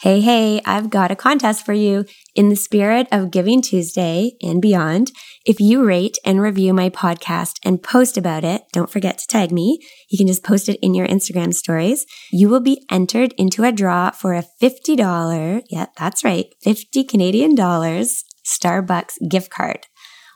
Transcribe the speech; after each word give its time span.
Hey, 0.00 0.20
hey, 0.20 0.60
I've 0.66 0.90
got 0.90 1.10
a 1.10 1.16
contest 1.16 1.64
for 1.64 1.72
you. 1.72 2.04
In 2.34 2.50
the 2.50 2.54
spirit 2.54 3.08
of 3.10 3.30
Giving 3.30 3.62
Tuesday 3.62 4.32
and 4.42 4.60
beyond, 4.60 5.10
if 5.46 5.58
you 5.58 5.86
rate 5.86 6.18
and 6.22 6.38
review 6.38 6.74
my 6.74 6.90
podcast 6.90 7.54
and 7.64 7.82
post 7.82 8.18
about 8.18 8.44
it, 8.44 8.64
don't 8.74 8.90
forget 8.90 9.16
to 9.16 9.26
tag 9.26 9.52
me. 9.52 9.78
You 10.10 10.18
can 10.18 10.26
just 10.26 10.44
post 10.44 10.68
it 10.68 10.78
in 10.82 10.92
your 10.92 11.06
Instagram 11.06 11.54
stories. 11.54 12.04
You 12.30 12.50
will 12.50 12.60
be 12.60 12.84
entered 12.90 13.32
into 13.38 13.64
a 13.64 13.72
draw 13.72 14.10
for 14.10 14.34
a 14.34 14.44
$50, 14.60 15.62
yeah, 15.70 15.86
that's 15.96 16.22
right, 16.22 16.44
50 16.60 17.02
Canadian 17.04 17.54
dollars 17.54 18.22
Starbucks 18.44 19.14
gift 19.30 19.50
card. 19.50 19.86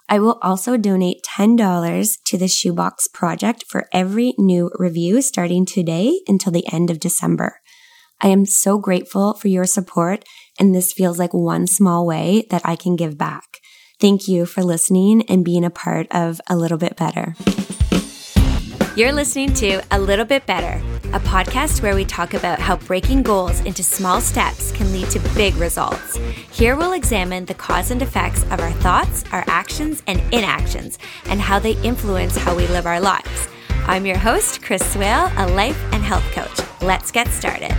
I 0.09 0.21
will 0.21 0.39
also 0.43 0.79
donate 0.79 1.23
$10 1.37 2.19
to 2.25 2.39
the 2.39 2.49
Shoebox 2.49 3.09
Project 3.09 3.65
for 3.69 3.89
every 3.93 4.33
new 4.39 4.71
review 4.77 5.21
starting 5.21 5.67
today 5.67 6.19
until 6.27 6.51
the 6.51 6.67
end 6.73 6.91
of 6.91 6.99
December. 6.99 7.60
I 8.23 8.29
am 8.29 8.45
so 8.45 8.79
grateful 8.79 9.33
for 9.33 9.49
your 9.49 9.65
support, 9.65 10.25
and 10.59 10.75
this 10.75 10.93
feels 10.93 11.19
like 11.19 11.33
one 11.33 11.67
small 11.67 12.07
way 12.07 12.47
that 12.51 12.61
I 12.67 12.77
can 12.77 12.95
give 12.95 13.17
back. 13.17 13.61
Thank 13.99 14.29
you 14.29 14.45
for 14.45 14.63
listening 14.63 15.23
and 15.29 15.45
being 15.45 15.65
a 15.65 15.71
part 15.71 16.07
of 16.11 16.39
A 16.47 16.57
Little 16.57 16.77
Bit 16.77 16.97
Better. 16.97 17.35
You're 18.95 19.13
listening 19.13 19.55
to 19.55 19.83
A 19.91 19.99
Little 19.99 20.27
Bit 20.27 20.45
Better, 20.45 20.83
a 21.15 21.21
podcast 21.21 21.81
where 21.83 21.95
we 21.95 22.05
talk 22.05 22.35
about 22.35 22.59
how 22.59 22.77
breaking 22.77 23.23
goals 23.23 23.61
into 23.61 23.83
small 23.83 24.21
steps 24.21 24.73
can 24.73 24.93
lead 24.93 25.09
to 25.11 25.21
big 25.35 25.55
results. 25.57 26.19
Here 26.53 26.77
we'll 26.77 26.93
examine 26.93 27.47
the 27.47 27.55
cause 27.55 27.91
and 27.91 28.03
effects 28.03 28.43
of 28.45 28.61
our 28.61 28.73
thoughts, 28.73 29.25
our 29.33 29.45
actions, 29.47 30.03
and 30.07 30.21
inactions, 30.33 30.99
and 31.27 31.41
how 31.41 31.59
they 31.59 31.81
influence 31.83 32.37
how 32.37 32.55
we 32.55 32.67
live 32.67 32.85
our 32.85 33.01
lives. 33.01 33.49
I'm 33.87 34.05
your 34.05 34.19
host, 34.19 34.63
Chris 34.63 34.83
Swail, 34.93 35.33
a 35.37 35.49
life 35.49 35.83
and 35.93 36.03
health 36.03 36.31
coach. 36.33 36.61
Let's 36.83 37.11
get 37.11 37.29
started. 37.29 37.75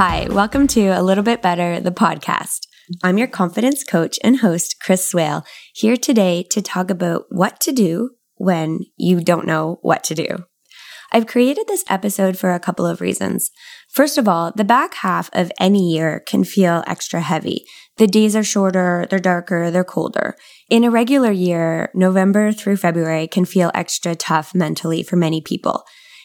Hi, 0.00 0.28
welcome 0.30 0.68
to 0.68 0.90
A 0.90 1.02
Little 1.02 1.24
Bit 1.24 1.42
Better, 1.42 1.80
the 1.80 1.90
podcast. 1.90 2.68
I'm 3.02 3.18
your 3.18 3.26
confidence 3.26 3.82
coach 3.82 4.16
and 4.22 4.38
host, 4.38 4.76
Chris 4.80 5.04
Swail, 5.04 5.44
here 5.74 5.96
today 5.96 6.44
to 6.52 6.62
talk 6.62 6.88
about 6.88 7.24
what 7.30 7.58
to 7.62 7.72
do 7.72 8.10
when 8.36 8.82
you 8.96 9.20
don't 9.20 9.44
know 9.44 9.80
what 9.82 10.04
to 10.04 10.14
do. 10.14 10.44
I've 11.10 11.26
created 11.26 11.66
this 11.66 11.82
episode 11.88 12.38
for 12.38 12.52
a 12.52 12.60
couple 12.60 12.86
of 12.86 13.00
reasons. 13.00 13.50
First 13.92 14.18
of 14.18 14.28
all, 14.28 14.52
the 14.54 14.62
back 14.62 14.94
half 14.94 15.30
of 15.32 15.50
any 15.58 15.90
year 15.90 16.22
can 16.24 16.44
feel 16.44 16.84
extra 16.86 17.20
heavy. 17.20 17.64
The 17.96 18.06
days 18.06 18.36
are 18.36 18.44
shorter, 18.44 19.04
they're 19.10 19.18
darker, 19.18 19.68
they're 19.72 19.82
colder. 19.82 20.36
In 20.70 20.84
a 20.84 20.92
regular 20.92 21.32
year, 21.32 21.90
November 21.92 22.52
through 22.52 22.76
February 22.76 23.26
can 23.26 23.44
feel 23.44 23.72
extra 23.74 24.14
tough 24.14 24.54
mentally 24.54 25.02
for 25.02 25.16
many 25.16 25.40
people. 25.40 25.82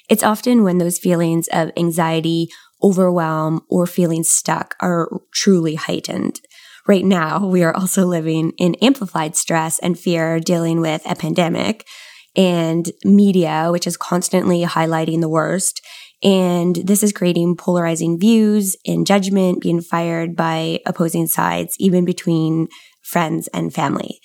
It's 0.09 0.21
often 0.21 0.63
when 0.63 0.77
those 0.77 0.99
feelings 0.99 1.47
of 1.51 1.71
anxiety 1.75 2.49
overwhelm, 2.83 3.61
or 3.69 3.87
feeling 3.87 4.23
stuck 4.23 4.75
are 4.81 5.09
truly 5.33 5.75
heightened. 5.75 6.41
Right 6.85 7.05
now, 7.05 7.45
we 7.47 7.63
are 7.63 7.75
also 7.75 8.05
living 8.05 8.51
in 8.57 8.75
amplified 8.75 9.35
stress 9.35 9.79
and 9.79 9.97
fear 9.97 10.39
dealing 10.39 10.81
with 10.81 11.01
a 11.09 11.15
pandemic 11.15 11.87
and 12.35 12.91
media, 13.05 13.69
which 13.71 13.87
is 13.87 13.95
constantly 13.95 14.63
highlighting 14.63 15.21
the 15.21 15.29
worst. 15.29 15.81
And 16.23 16.75
this 16.75 17.03
is 17.03 17.13
creating 17.13 17.57
polarizing 17.57 18.19
views 18.19 18.75
and 18.85 19.05
judgment 19.05 19.61
being 19.61 19.81
fired 19.81 20.35
by 20.35 20.79
opposing 20.85 21.27
sides, 21.27 21.75
even 21.79 22.05
between 22.05 22.67
friends 23.01 23.47
and 23.53 23.73
family. 23.73 24.19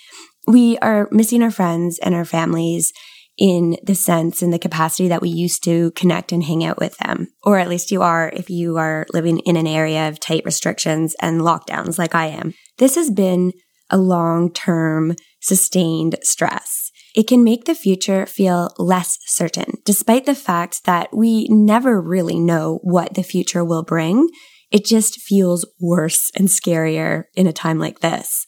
We 0.47 0.79
are 0.79 1.09
missing 1.13 1.43
our 1.43 1.51
friends 1.51 1.99
and 1.99 2.15
our 2.15 2.25
families 2.25 2.93
in 3.39 3.77
the 3.83 3.95
sense 3.95 4.43
and 4.43 4.53
the 4.53 4.59
capacity 4.59 5.09
that 5.09 5.23
we 5.23 5.29
used 5.29 5.63
to 5.65 5.93
connect 5.93 6.33
and 6.33 6.45
hang 6.45 6.65
out 6.65 6.79
with 6.79 6.97
them. 6.99 7.29
Or 7.45 7.59
at 7.59 7.69
least 7.69 7.91
you 7.93 8.03
are 8.03 8.31
if 8.35 8.51
you 8.51 8.77
are 8.77 9.07
living 9.13 9.39
in 9.41 9.57
an 9.57 9.67
area 9.67 10.09
of 10.09 10.19
tight 10.19 10.43
restrictions 10.45 11.15
and 11.23 11.41
lockdowns 11.41 11.99
like 11.99 12.15
I 12.15 12.27
am. 12.27 12.55
This 12.79 12.97
has 12.97 13.11
been 13.11 13.53
a 13.91 13.97
long 13.97 14.53
term, 14.53 15.15
sustained 15.41 16.17
stress. 16.23 16.91
It 17.15 17.27
can 17.27 17.43
make 17.43 17.65
the 17.65 17.75
future 17.75 18.27
feel 18.27 18.71
less 18.77 19.19
certain, 19.27 19.75
despite 19.85 20.27
the 20.27 20.35
fact 20.35 20.85
that 20.85 21.09
we 21.17 21.47
never 21.49 22.01
really 22.01 22.39
know 22.39 22.81
what 22.83 23.15
the 23.15 23.23
future 23.23 23.65
will 23.65 23.83
bring. 23.83 24.29
It 24.71 24.85
just 24.85 25.21
feels 25.21 25.67
worse 25.81 26.31
and 26.37 26.49
scarier 26.49 27.25
in 27.35 27.47
a 27.47 27.53
time 27.53 27.79
like 27.79 28.01
this. 28.01 28.45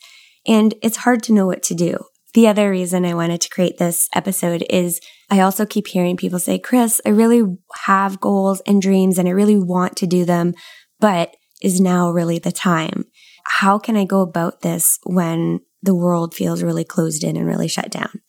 And 0.46 0.74
it's 0.82 0.98
hard 0.98 1.22
to 1.24 1.32
know 1.32 1.46
what 1.46 1.62
to 1.64 1.74
do. 1.74 1.98
The 2.32 2.46
other 2.46 2.70
reason 2.70 3.04
I 3.04 3.14
wanted 3.14 3.41
to 3.41 3.48
create 3.48 3.78
this 3.78 4.08
episode 4.14 4.64
is 4.70 5.00
I 5.30 5.41
also 5.41 5.66
keep 5.66 5.88
hearing 5.88 6.16
people 6.16 6.38
say, 6.38 6.58
Chris, 6.58 7.00
I 7.04 7.10
really 7.10 7.42
have 7.84 8.20
goals 8.20 8.60
and 8.66 8.80
dreams 8.80 9.18
and 9.18 9.28
I 9.28 9.32
really 9.32 9.58
want 9.58 9.96
to 9.96 10.06
do 10.06 10.24
them, 10.24 10.54
but 11.00 11.36
is 11.60 11.80
now 11.80 12.10
really 12.10 12.38
the 12.38 12.52
time? 12.52 13.04
How 13.44 13.78
can 13.78 13.96
I 13.96 14.04
go 14.04 14.20
about 14.20 14.60
this 14.60 14.98
when 15.04 15.60
the 15.82 15.94
world 15.94 16.34
feels 16.34 16.62
really 16.62 16.84
closed 16.84 17.24
in 17.24 17.36
and 17.36 17.46
really 17.46 17.68
shut 17.68 17.91
down? 17.91 18.20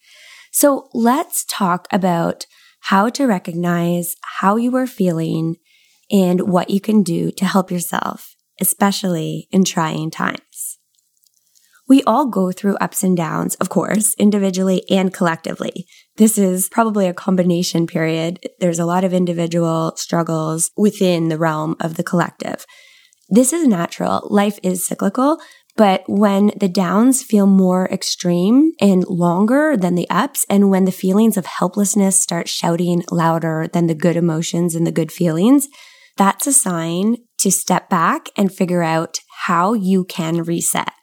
So 0.52 0.90
let's 0.94 1.46
talk 1.46 1.88
about 1.92 2.46
how 2.82 3.10
to 3.10 3.28
recognize 3.28 4.16
how 4.40 4.58
you 4.58 4.76
are 4.76 4.88
feeling 4.88 5.58
and 6.12 6.42
what 6.42 6.70
you 6.70 6.82
can 6.82 7.04
do 7.04 7.32
to 7.32 7.46
help 7.46 7.72
yourself, 7.72 8.36
especially 8.60 9.48
in 9.52 9.64
trying 9.64 10.12
times. 10.12 10.51
We 11.88 12.04
all 12.04 12.28
go 12.28 12.52
through 12.52 12.78
ups 12.78 13.04
and 13.04 13.18
downs, 13.18 13.56
of 13.56 13.70
course, 13.70 14.14
individually 14.18 14.84
and 14.90 15.14
collectively. 15.14 15.86
This 16.18 16.38
is 16.38 16.70
probably 16.70 17.08
a 17.08 17.14
combination 17.14 17.88
period. 17.88 18.40
There's 18.60 18.80
a 18.80 18.86
lot 18.86 19.04
of 19.04 19.14
individual 19.14 19.94
struggles 19.98 20.72
within 20.78 21.30
the 21.30 21.38
realm 21.38 21.76
of 21.80 21.96
the 21.96 22.04
collective. 22.04 22.66
This 23.30 23.54
is 23.54 23.68
natural. 23.68 24.28
Life 24.30 24.60
is 24.62 24.86
cyclical, 24.86 25.40
but 25.78 26.04
when 26.08 26.52
the 26.60 26.68
downs 26.68 27.24
feel 27.24 27.48
more 27.48 27.88
extreme 27.88 28.74
and 28.82 29.06
longer 29.08 29.78
than 29.78 29.96
the 29.96 30.10
ups, 30.10 30.46
and 30.50 30.70
when 30.70 30.86
the 30.86 30.92
feelings 30.92 31.38
of 31.38 31.46
helplessness 31.46 32.20
start 32.20 32.50
shouting 32.50 33.04
louder 33.10 33.68
than 33.72 33.88
the 33.88 33.96
good 33.96 34.18
emotions 34.18 34.76
and 34.76 34.86
the 34.86 34.92
good 34.92 35.12
feelings, 35.12 35.68
that's 36.18 36.46
a 36.46 36.54
sign 36.54 37.18
to 37.40 37.52
step 37.52 37.90
back 37.90 38.28
and 38.38 38.54
figure 38.54 38.84
out 38.84 39.20
how 39.46 39.74
you 39.74 40.04
can 40.04 40.44
reset. 40.44 41.01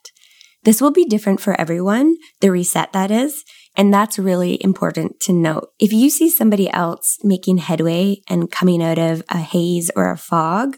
This 0.64 0.80
will 0.80 0.90
be 0.90 1.04
different 1.04 1.40
for 1.40 1.58
everyone, 1.60 2.16
the 2.40 2.50
reset 2.50 2.92
that 2.92 3.10
is. 3.10 3.44
And 3.76 3.94
that's 3.94 4.18
really 4.18 4.62
important 4.62 5.20
to 5.20 5.32
note. 5.32 5.70
If 5.78 5.92
you 5.92 6.10
see 6.10 6.28
somebody 6.28 6.68
else 6.70 7.18
making 7.22 7.58
headway 7.58 8.22
and 8.28 8.50
coming 8.50 8.82
out 8.82 8.98
of 8.98 9.22
a 9.30 9.38
haze 9.38 9.90
or 9.94 10.10
a 10.10 10.16
fog, 10.16 10.76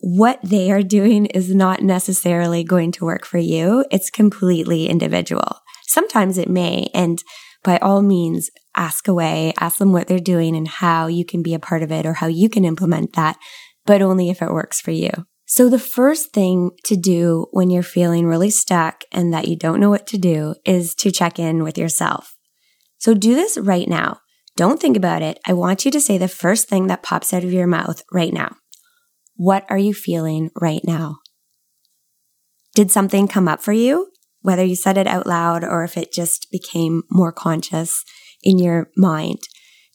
what 0.00 0.38
they 0.42 0.70
are 0.70 0.82
doing 0.82 1.26
is 1.26 1.54
not 1.54 1.82
necessarily 1.82 2.62
going 2.62 2.92
to 2.92 3.06
work 3.06 3.24
for 3.24 3.38
you. 3.38 3.84
It's 3.90 4.10
completely 4.10 4.88
individual. 4.88 5.60
Sometimes 5.86 6.36
it 6.36 6.50
may. 6.50 6.90
And 6.92 7.22
by 7.64 7.78
all 7.78 8.02
means, 8.02 8.50
ask 8.76 9.08
away, 9.08 9.54
ask 9.58 9.78
them 9.78 9.92
what 9.92 10.06
they're 10.06 10.18
doing 10.18 10.54
and 10.54 10.68
how 10.68 11.06
you 11.06 11.24
can 11.24 11.42
be 11.42 11.54
a 11.54 11.58
part 11.58 11.82
of 11.82 11.90
it 11.90 12.04
or 12.04 12.14
how 12.14 12.26
you 12.26 12.50
can 12.50 12.64
implement 12.64 13.14
that, 13.14 13.38
but 13.86 14.02
only 14.02 14.28
if 14.28 14.42
it 14.42 14.52
works 14.52 14.80
for 14.80 14.90
you. 14.90 15.10
So 15.46 15.68
the 15.68 15.78
first 15.78 16.32
thing 16.32 16.72
to 16.84 16.96
do 16.96 17.46
when 17.52 17.70
you're 17.70 17.84
feeling 17.84 18.26
really 18.26 18.50
stuck 18.50 19.04
and 19.12 19.32
that 19.32 19.46
you 19.46 19.56
don't 19.56 19.80
know 19.80 19.90
what 19.90 20.06
to 20.08 20.18
do 20.18 20.56
is 20.64 20.94
to 20.96 21.12
check 21.12 21.38
in 21.38 21.62
with 21.62 21.78
yourself. 21.78 22.36
So 22.98 23.14
do 23.14 23.34
this 23.34 23.56
right 23.56 23.88
now. 23.88 24.18
Don't 24.56 24.80
think 24.80 24.96
about 24.96 25.22
it. 25.22 25.38
I 25.46 25.52
want 25.52 25.84
you 25.84 25.90
to 25.92 26.00
say 26.00 26.18
the 26.18 26.26
first 26.28 26.68
thing 26.68 26.88
that 26.88 27.04
pops 27.04 27.32
out 27.32 27.44
of 27.44 27.52
your 27.52 27.68
mouth 27.68 28.02
right 28.12 28.32
now. 28.32 28.56
What 29.36 29.64
are 29.68 29.78
you 29.78 29.94
feeling 29.94 30.50
right 30.60 30.80
now? 30.82 31.18
Did 32.74 32.90
something 32.90 33.28
come 33.28 33.46
up 33.46 33.62
for 33.62 33.72
you? 33.72 34.08
Whether 34.40 34.64
you 34.64 34.74
said 34.74 34.98
it 34.98 35.06
out 35.06 35.26
loud 35.26 35.62
or 35.62 35.84
if 35.84 35.96
it 35.96 36.12
just 36.12 36.48
became 36.50 37.02
more 37.10 37.32
conscious 37.32 38.02
in 38.42 38.58
your 38.58 38.90
mind. 38.96 39.38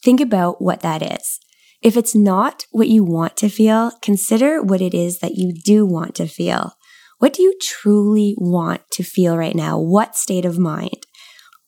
Think 0.04 0.22
about 0.22 0.62
what 0.62 0.80
that 0.82 1.02
is. 1.02 1.40
If 1.82 1.98
it's 1.98 2.14
not 2.14 2.66
what 2.72 2.90
you 2.90 3.04
want 3.04 3.36
to 3.38 3.50
feel, 3.50 3.92
consider 4.02 4.62
what 4.62 4.82
it 4.82 4.94
is 4.94 5.20
that 5.20 5.36
you 5.36 5.52
do 5.54 5.86
want 5.86 6.16
to 6.16 6.28
feel. 6.28 6.74
What 7.18 7.34
do 7.34 7.42
you 7.42 7.56
truly 7.62 8.36
want 8.38 8.82
to 8.92 9.04
feel 9.04 9.38
right 9.38 9.56
now? 9.56 9.80
What 9.80 10.16
state 10.16 10.46
of 10.46 10.60
mind? 10.60 11.06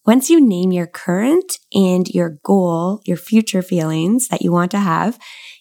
Once 0.05 0.29
you 0.29 0.41
name 0.41 0.71
your 0.71 0.85
current 0.85 1.59
and 1.73 2.07
your 2.09 2.37
goal, 2.43 3.01
your 3.05 3.17
future 3.17 3.61
feelings 3.61 4.27
that 4.27 4.41
you 4.41 4.51
want 4.51 4.69
to 4.71 4.79
have, 4.79 5.17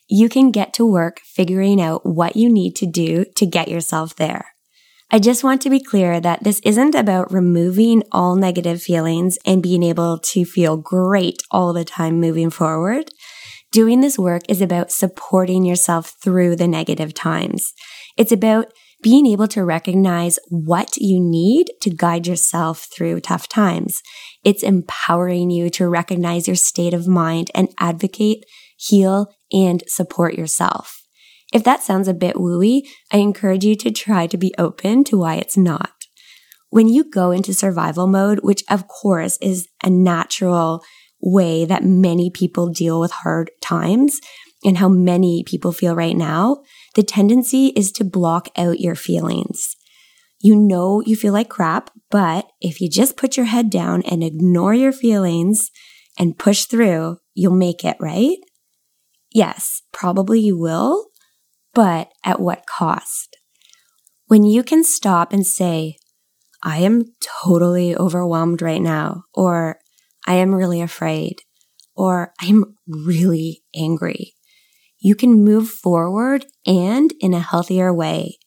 you 0.08 0.28
can 0.28 0.50
get 0.50 0.74
to 0.74 0.84
work 0.84 1.20
figuring 1.24 1.80
out 1.80 2.04
what 2.04 2.36
you 2.36 2.52
need 2.52 2.74
to 2.76 2.86
do 2.86 3.24
to 3.36 3.46
get 3.46 3.68
yourself 3.68 4.16
there. 4.16 4.46
I 5.10 5.18
just 5.18 5.44
want 5.44 5.62
to 5.62 5.70
be 5.70 5.78
clear 5.78 6.20
that 6.20 6.42
this 6.42 6.60
isn't 6.64 6.94
about 6.94 7.32
removing 7.32 8.02
all 8.12 8.34
negative 8.34 8.82
feelings 8.82 9.38
and 9.44 9.62
being 9.62 9.82
able 9.82 10.18
to 10.18 10.44
feel 10.44 10.76
great 10.76 11.42
all 11.50 11.72
the 11.72 11.84
time 11.84 12.18
moving 12.18 12.48
forward. 12.48 13.10
Doing 13.72 14.02
this 14.02 14.18
work 14.18 14.42
is 14.50 14.60
about 14.60 14.92
supporting 14.92 15.64
yourself 15.64 16.12
through 16.22 16.56
the 16.56 16.68
negative 16.68 17.14
times. 17.14 17.72
It's 18.18 18.30
about 18.30 18.66
being 19.02 19.26
able 19.26 19.48
to 19.48 19.64
recognize 19.64 20.38
what 20.50 20.98
you 20.98 21.18
need 21.18 21.70
to 21.80 21.88
guide 21.88 22.26
yourself 22.26 22.86
through 22.94 23.20
tough 23.20 23.48
times. 23.48 24.02
It's 24.44 24.62
empowering 24.62 25.50
you 25.50 25.70
to 25.70 25.88
recognize 25.88 26.46
your 26.46 26.54
state 26.54 26.92
of 26.92 27.08
mind 27.08 27.50
and 27.54 27.70
advocate, 27.80 28.44
heal, 28.76 29.28
and 29.50 29.82
support 29.86 30.34
yourself. 30.34 31.00
If 31.50 31.64
that 31.64 31.82
sounds 31.82 32.08
a 32.08 32.14
bit 32.14 32.36
wooey, 32.36 32.82
I 33.10 33.16
encourage 33.18 33.64
you 33.64 33.74
to 33.76 33.90
try 33.90 34.26
to 34.26 34.36
be 34.36 34.54
open 34.58 35.02
to 35.04 35.18
why 35.18 35.36
it's 35.36 35.56
not. 35.56 35.92
When 36.68 36.88
you 36.88 37.10
go 37.10 37.30
into 37.30 37.54
survival 37.54 38.06
mode, 38.06 38.40
which 38.42 38.64
of 38.68 38.86
course 38.86 39.38
is 39.40 39.68
a 39.82 39.88
natural 39.88 40.82
way 41.22 41.64
that 41.64 41.84
many 41.84 42.30
people 42.30 42.68
deal 42.68 43.00
with 43.00 43.10
hard 43.10 43.50
times 43.60 44.20
and 44.64 44.78
how 44.78 44.88
many 44.88 45.42
people 45.46 45.72
feel 45.72 45.94
right 45.94 46.16
now, 46.16 46.62
the 46.94 47.02
tendency 47.02 47.68
is 47.68 47.92
to 47.92 48.04
block 48.04 48.48
out 48.56 48.80
your 48.80 48.94
feelings. 48.94 49.76
You 50.40 50.56
know 50.56 51.00
you 51.04 51.16
feel 51.16 51.32
like 51.32 51.48
crap, 51.48 51.90
but 52.10 52.48
if 52.60 52.80
you 52.80 52.90
just 52.90 53.16
put 53.16 53.36
your 53.36 53.46
head 53.46 53.70
down 53.70 54.02
and 54.02 54.24
ignore 54.24 54.74
your 54.74 54.92
feelings 54.92 55.70
and 56.18 56.38
push 56.38 56.64
through, 56.64 57.18
you'll 57.34 57.54
make 57.54 57.84
it, 57.84 57.96
right? 58.00 58.36
Yes, 59.32 59.82
probably 59.92 60.40
you 60.40 60.58
will, 60.58 61.06
but 61.74 62.12
at 62.24 62.40
what 62.40 62.66
cost? 62.66 63.36
When 64.26 64.44
you 64.44 64.62
can 64.62 64.84
stop 64.84 65.32
and 65.32 65.46
say, 65.46 65.96
I 66.62 66.78
am 66.78 67.04
totally 67.44 67.96
overwhelmed 67.96 68.62
right 68.62 68.82
now, 68.82 69.24
or 69.34 69.78
I 70.26 70.34
am 70.34 70.54
really 70.54 70.80
afraid, 70.80 71.42
or 71.94 72.32
I'm 72.40 72.76
really 72.86 73.62
angry, 73.74 74.34
you 75.04 75.16
can 75.16 75.44
move 75.44 75.68
forward 75.68 76.46
and 76.64 77.12
in 77.20 77.34
a 77.34 77.40
healthier 77.40 77.92
way. 77.92 78.38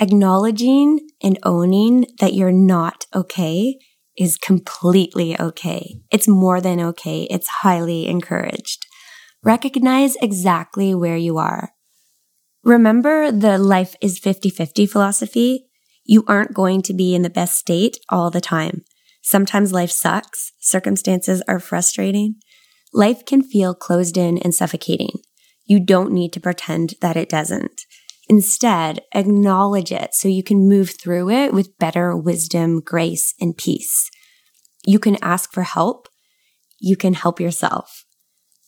Acknowledging 0.00 1.00
and 1.22 1.38
owning 1.42 2.06
that 2.20 2.32
you're 2.32 2.50
not 2.50 3.04
okay 3.14 3.76
is 4.16 4.38
completely 4.38 5.38
okay. 5.38 6.00
It's 6.10 6.26
more 6.26 6.60
than 6.62 6.80
okay. 6.80 7.24
It's 7.30 7.48
highly 7.48 8.08
encouraged. 8.08 8.86
Recognize 9.42 10.16
exactly 10.22 10.94
where 10.94 11.18
you 11.18 11.36
are. 11.36 11.72
Remember 12.64 13.30
the 13.30 13.58
life 13.58 13.94
is 14.00 14.18
50 14.18 14.48
50 14.48 14.86
philosophy? 14.86 15.66
You 16.04 16.24
aren't 16.26 16.54
going 16.54 16.80
to 16.82 16.94
be 16.94 17.14
in 17.14 17.22
the 17.22 17.30
best 17.30 17.58
state 17.58 17.98
all 18.08 18.30
the 18.30 18.40
time. 18.40 18.84
Sometimes 19.22 19.72
life 19.72 19.90
sucks. 19.90 20.52
Circumstances 20.60 21.42
are 21.46 21.60
frustrating. 21.60 22.36
Life 22.92 23.24
can 23.24 23.42
feel 23.42 23.74
closed 23.74 24.16
in 24.16 24.38
and 24.38 24.54
suffocating. 24.54 25.20
You 25.64 25.78
don't 25.84 26.12
need 26.12 26.32
to 26.32 26.40
pretend 26.40 26.94
that 27.00 27.16
it 27.16 27.28
doesn't. 27.28 27.82
Instead, 28.28 29.00
acknowledge 29.14 29.92
it 29.92 30.14
so 30.14 30.28
you 30.28 30.42
can 30.42 30.68
move 30.68 30.92
through 31.00 31.30
it 31.30 31.52
with 31.52 31.78
better 31.78 32.16
wisdom, 32.16 32.80
grace, 32.80 33.34
and 33.40 33.56
peace. 33.56 34.10
You 34.84 34.98
can 34.98 35.16
ask 35.22 35.52
for 35.52 35.62
help. 35.62 36.08
You 36.78 36.96
can 36.96 37.14
help 37.14 37.40
yourself. 37.40 38.04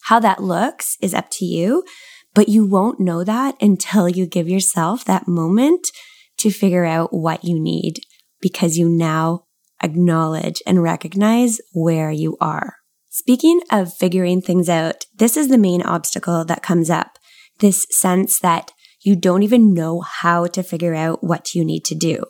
How 0.07 0.21
that 0.21 0.43
looks 0.43 0.97
is 1.01 1.15
up 1.15 1.29
to 1.33 1.45
you, 1.45 1.85
but 2.35 2.49
you 2.49 2.67
won't 2.67 3.01
know 3.01 3.25
that 3.25 3.55
until 3.61 4.09
you 4.09 4.27
give 4.27 4.49
yourself 4.49 5.05
that 5.05 5.29
moment 5.29 5.87
to 6.39 6.51
figure 6.51 6.85
out 6.85 7.13
what 7.13 7.45
you 7.45 7.61
need 7.61 8.01
because 8.41 8.77
you 8.77 8.89
now 8.89 9.45
acknowledge 9.83 10.63
and 10.67 10.83
recognize 10.83 11.61
where 11.73 12.11
you 12.11 12.37
are. 12.41 12.77
Speaking 13.09 13.61
of 13.71 13.93
figuring 13.93 14.41
things 14.41 14.69
out, 14.69 15.05
this 15.15 15.37
is 15.37 15.49
the 15.49 15.59
main 15.59 15.83
obstacle 15.83 16.45
that 16.47 16.63
comes 16.63 16.89
up. 16.89 17.19
This 17.59 17.87
sense 17.91 18.39
that 18.41 18.73
you 19.03 19.17
don't 19.17 19.43
even 19.43 19.75
know 19.75 20.01
how 20.01 20.47
to 20.47 20.63
figure 20.63 20.95
out 20.95 21.23
what 21.23 21.55
you 21.55 21.65
need 21.65 21.85
to 21.87 21.95
do. 21.95 22.25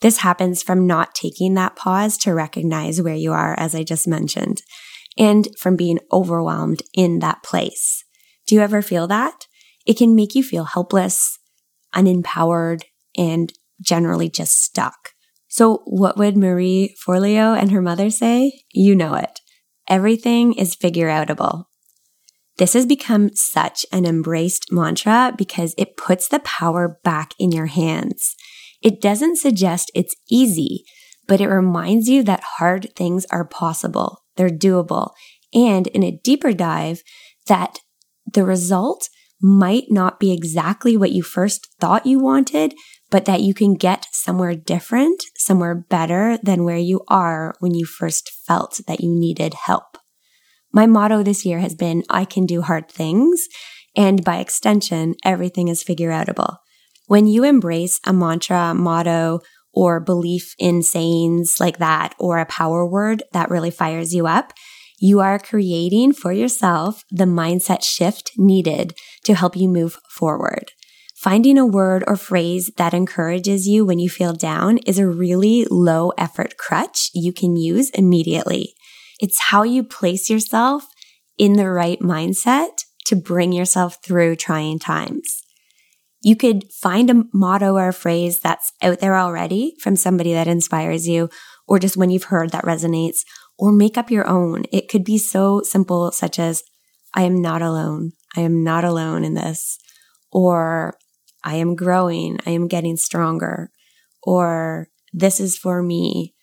This 0.00 0.18
happens 0.18 0.62
from 0.62 0.86
not 0.86 1.14
taking 1.14 1.54
that 1.54 1.74
pause 1.74 2.16
to 2.18 2.34
recognize 2.34 3.02
where 3.02 3.16
you 3.16 3.32
are, 3.32 3.58
as 3.58 3.74
I 3.74 3.82
just 3.82 4.06
mentioned, 4.06 4.62
and 5.16 5.48
from 5.58 5.74
being 5.74 5.98
overwhelmed 6.12 6.82
in 6.94 7.18
that 7.18 7.42
place. 7.42 8.04
Do 8.46 8.54
you 8.54 8.60
ever 8.60 8.80
feel 8.80 9.08
that? 9.08 9.46
It 9.86 9.98
can 9.98 10.14
make 10.14 10.34
you 10.34 10.42
feel 10.42 10.64
helpless, 10.64 11.38
unempowered, 11.94 12.82
and 13.16 13.52
generally 13.80 14.28
just 14.28 14.62
stuck. 14.62 15.14
So, 15.48 15.82
what 15.86 16.18
would 16.18 16.36
Marie 16.36 16.94
Forleo 17.04 17.58
and 17.58 17.70
her 17.70 17.82
mother 17.82 18.10
say? 18.10 18.62
You 18.72 18.94
know 18.94 19.14
it. 19.14 19.40
Everything 19.88 20.52
is 20.52 20.74
figure 20.74 21.08
outable. 21.08 21.64
This 22.58 22.74
has 22.74 22.86
become 22.86 23.34
such 23.34 23.86
an 23.92 24.04
embraced 24.04 24.70
mantra 24.70 25.32
because 25.36 25.74
it 25.78 25.96
puts 25.96 26.28
the 26.28 26.40
power 26.40 26.98
back 27.02 27.32
in 27.38 27.52
your 27.52 27.66
hands. 27.66 28.34
It 28.82 29.00
doesn't 29.00 29.36
suggest 29.38 29.90
it's 29.94 30.14
easy, 30.30 30.84
but 31.26 31.40
it 31.40 31.48
reminds 31.48 32.08
you 32.08 32.22
that 32.24 32.42
hard 32.58 32.94
things 32.94 33.24
are 33.30 33.44
possible, 33.44 34.24
they're 34.36 34.50
doable, 34.50 35.12
and 35.54 35.86
in 35.88 36.02
a 36.02 36.18
deeper 36.22 36.52
dive, 36.52 37.02
that 37.46 37.78
the 38.32 38.44
result 38.44 39.08
might 39.40 39.84
not 39.88 40.18
be 40.18 40.32
exactly 40.32 40.96
what 40.96 41.12
you 41.12 41.22
first 41.22 41.68
thought 41.80 42.06
you 42.06 42.18
wanted, 42.18 42.74
but 43.10 43.24
that 43.24 43.40
you 43.40 43.54
can 43.54 43.74
get 43.74 44.06
somewhere 44.12 44.54
different, 44.54 45.22
somewhere 45.36 45.74
better 45.74 46.38
than 46.42 46.64
where 46.64 46.76
you 46.76 47.02
are 47.08 47.54
when 47.60 47.74
you 47.74 47.84
first 47.84 48.30
felt 48.46 48.80
that 48.86 49.00
you 49.00 49.10
needed 49.10 49.54
help. 49.54 49.98
My 50.72 50.86
motto 50.86 51.22
this 51.22 51.46
year 51.46 51.60
has 51.60 51.74
been 51.74 52.02
I 52.10 52.24
can 52.24 52.44
do 52.44 52.62
hard 52.62 52.90
things, 52.90 53.48
and 53.96 54.22
by 54.24 54.38
extension, 54.38 55.14
everything 55.24 55.68
is 55.68 55.82
figure 55.82 56.10
outable. 56.10 56.56
When 57.06 57.26
you 57.26 57.44
embrace 57.44 58.00
a 58.04 58.12
mantra, 58.12 58.74
motto, 58.74 59.40
or 59.72 60.00
belief 60.00 60.54
in 60.58 60.82
sayings 60.82 61.56
like 61.58 61.78
that, 61.78 62.14
or 62.18 62.38
a 62.38 62.46
power 62.46 62.86
word 62.86 63.22
that 63.32 63.50
really 63.50 63.70
fires 63.70 64.12
you 64.12 64.26
up, 64.26 64.52
you 65.00 65.20
are 65.20 65.38
creating 65.38 66.12
for 66.12 66.32
yourself 66.32 67.04
the 67.10 67.24
mindset 67.24 67.82
shift 67.84 68.32
needed 68.36 68.94
to 69.24 69.34
help 69.34 69.56
you 69.56 69.68
move 69.68 69.98
forward. 70.10 70.72
Finding 71.20 71.58
a 71.58 71.66
word 71.66 72.04
or 72.06 72.14
phrase 72.14 72.70
that 72.76 72.94
encourages 72.94 73.66
you 73.66 73.84
when 73.84 73.98
you 73.98 74.08
feel 74.08 74.32
down 74.32 74.78
is 74.86 75.00
a 75.00 75.08
really 75.08 75.66
low 75.68 76.10
effort 76.16 76.56
crutch 76.56 77.10
you 77.12 77.32
can 77.32 77.56
use 77.56 77.90
immediately. 77.90 78.74
It's 79.18 79.40
how 79.50 79.64
you 79.64 79.82
place 79.82 80.30
yourself 80.30 80.84
in 81.36 81.54
the 81.54 81.68
right 81.68 81.98
mindset 81.98 82.84
to 83.06 83.16
bring 83.16 83.52
yourself 83.52 83.98
through 84.00 84.36
trying 84.36 84.78
times. 84.78 85.42
You 86.22 86.36
could 86.36 86.70
find 86.72 87.10
a 87.10 87.24
motto 87.34 87.74
or 87.74 87.88
a 87.88 87.92
phrase 87.92 88.38
that's 88.38 88.72
out 88.80 89.00
there 89.00 89.16
already 89.16 89.74
from 89.80 89.96
somebody 89.96 90.32
that 90.34 90.46
inspires 90.46 91.08
you, 91.08 91.30
or 91.66 91.80
just 91.80 91.96
when 91.96 92.10
you've 92.10 92.24
heard 92.24 92.50
that 92.50 92.64
resonates, 92.64 93.18
or 93.58 93.72
make 93.72 93.98
up 93.98 94.12
your 94.12 94.28
own. 94.28 94.66
It 94.70 94.88
could 94.88 95.02
be 95.02 95.18
so 95.18 95.62
simple, 95.64 96.12
such 96.12 96.38
as, 96.38 96.62
I 97.12 97.22
am 97.22 97.42
not 97.42 97.60
alone. 97.60 98.12
I 98.36 98.42
am 98.42 98.62
not 98.62 98.84
alone 98.84 99.24
in 99.24 99.34
this. 99.34 99.78
Or, 100.30 100.96
I 101.44 101.56
am 101.56 101.74
growing. 101.74 102.38
I 102.46 102.50
am 102.50 102.68
getting 102.68 102.96
stronger. 102.96 103.70
Or, 104.22 104.88
this 105.12 105.40
is 105.40 105.56
for 105.56 105.82
me. 105.82 106.34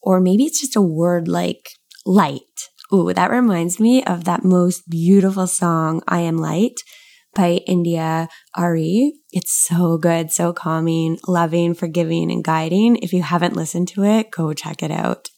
Or 0.00 0.20
maybe 0.20 0.44
it's 0.44 0.60
just 0.60 0.76
a 0.76 0.82
word 0.82 1.28
like 1.28 1.70
light. 2.06 2.42
Ooh, 2.92 3.12
that 3.12 3.30
reminds 3.30 3.78
me 3.78 4.02
of 4.04 4.24
that 4.24 4.44
most 4.44 4.88
beautiful 4.88 5.46
song, 5.46 6.02
I 6.08 6.20
Am 6.20 6.36
Light 6.36 6.74
by 7.34 7.60
India.Arie. 7.66 9.20
It's 9.30 9.52
so 9.52 9.96
good, 9.98 10.32
so 10.32 10.52
calming, 10.52 11.18
loving, 11.28 11.74
forgiving, 11.74 12.32
and 12.32 12.42
guiding. 12.42 12.96
If 12.96 13.12
you 13.12 13.22
haven't 13.22 13.54
listened 13.54 13.88
to 13.88 14.02
it, 14.02 14.30
go 14.32 14.52
check 14.52 14.82
it 14.82 14.90
out. 14.90 15.28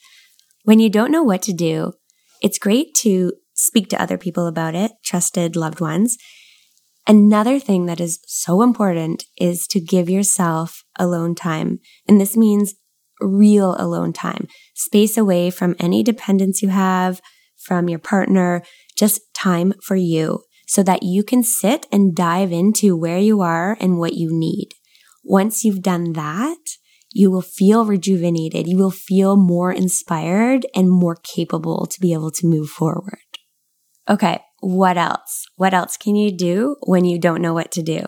When 0.65 0.79
you 0.79 0.89
don't 0.89 1.11
know 1.11 1.23
what 1.23 1.43
to 1.43 1.53
do, 1.53 1.93
it's 2.41 2.59
great 2.59 2.95
to 3.01 3.33
speak 3.55 3.89
to 3.91 4.01
other 4.01 4.17
people 4.17 4.47
about 4.47 4.75
it, 4.75 4.93
trusted 5.05 5.57
loved 5.57 5.81
ones. 5.81 6.17
Another 7.07 7.59
thing 7.59 7.87
that 7.87 8.01
is 8.01 8.21
so 8.27 8.63
important 8.63 9.25
is 9.37 9.67
to 9.69 9.81
give 9.81 10.09
yourself 10.09 10.85
alone 10.99 11.35
time. 11.35 11.81
And 12.07 12.21
this 12.21 12.37
means 12.37 12.75
real 13.21 13.77
alone 13.79 14.13
time, 14.13 14.47
space 14.75 15.17
away 15.17 15.51
from 15.51 15.77
any 15.79 16.03
dependence 16.03 16.63
you 16.63 16.69
have 16.69 17.21
from 17.57 17.89
your 17.89 17.99
partner, 17.99 18.63
just 18.97 19.21
time 19.35 19.73
for 19.83 19.97
you 19.97 20.43
so 20.67 20.83
that 20.83 21.03
you 21.03 21.23
can 21.23 21.43
sit 21.43 21.87
and 21.93 22.15
dive 22.15 22.53
into 22.53 22.97
where 22.97 23.19
you 23.19 23.41
are 23.41 23.77
and 23.81 23.99
what 23.99 24.15
you 24.15 24.31
need. 24.33 24.69
Once 25.25 25.65
you've 25.65 25.83
done 25.83 26.15
that, 26.15 26.59
you 27.13 27.31
will 27.31 27.43
feel 27.43 27.85
rejuvenated. 27.85 28.67
You 28.67 28.79
will 28.79 28.91
feel 28.91 29.37
more 29.37 29.71
inspired 29.71 30.67
and 30.75 30.91
more 30.91 31.17
capable 31.17 31.87
to 31.87 32.01
be 32.01 32.13
able 32.13 32.31
to 32.33 32.47
move 32.47 32.71
forward. 32.71 33.19
Okay. 34.09 34.41
What 34.63 34.97
else? 34.97 35.45
What 35.57 35.75
else 35.75 35.97
can 35.97 36.15
you 36.15 36.31
do 36.31 36.77
when 36.87 37.05
you 37.05 37.19
don't 37.19 37.43
know 37.43 37.53
what 37.53 37.73
to 37.73 37.83
do? 37.83 38.07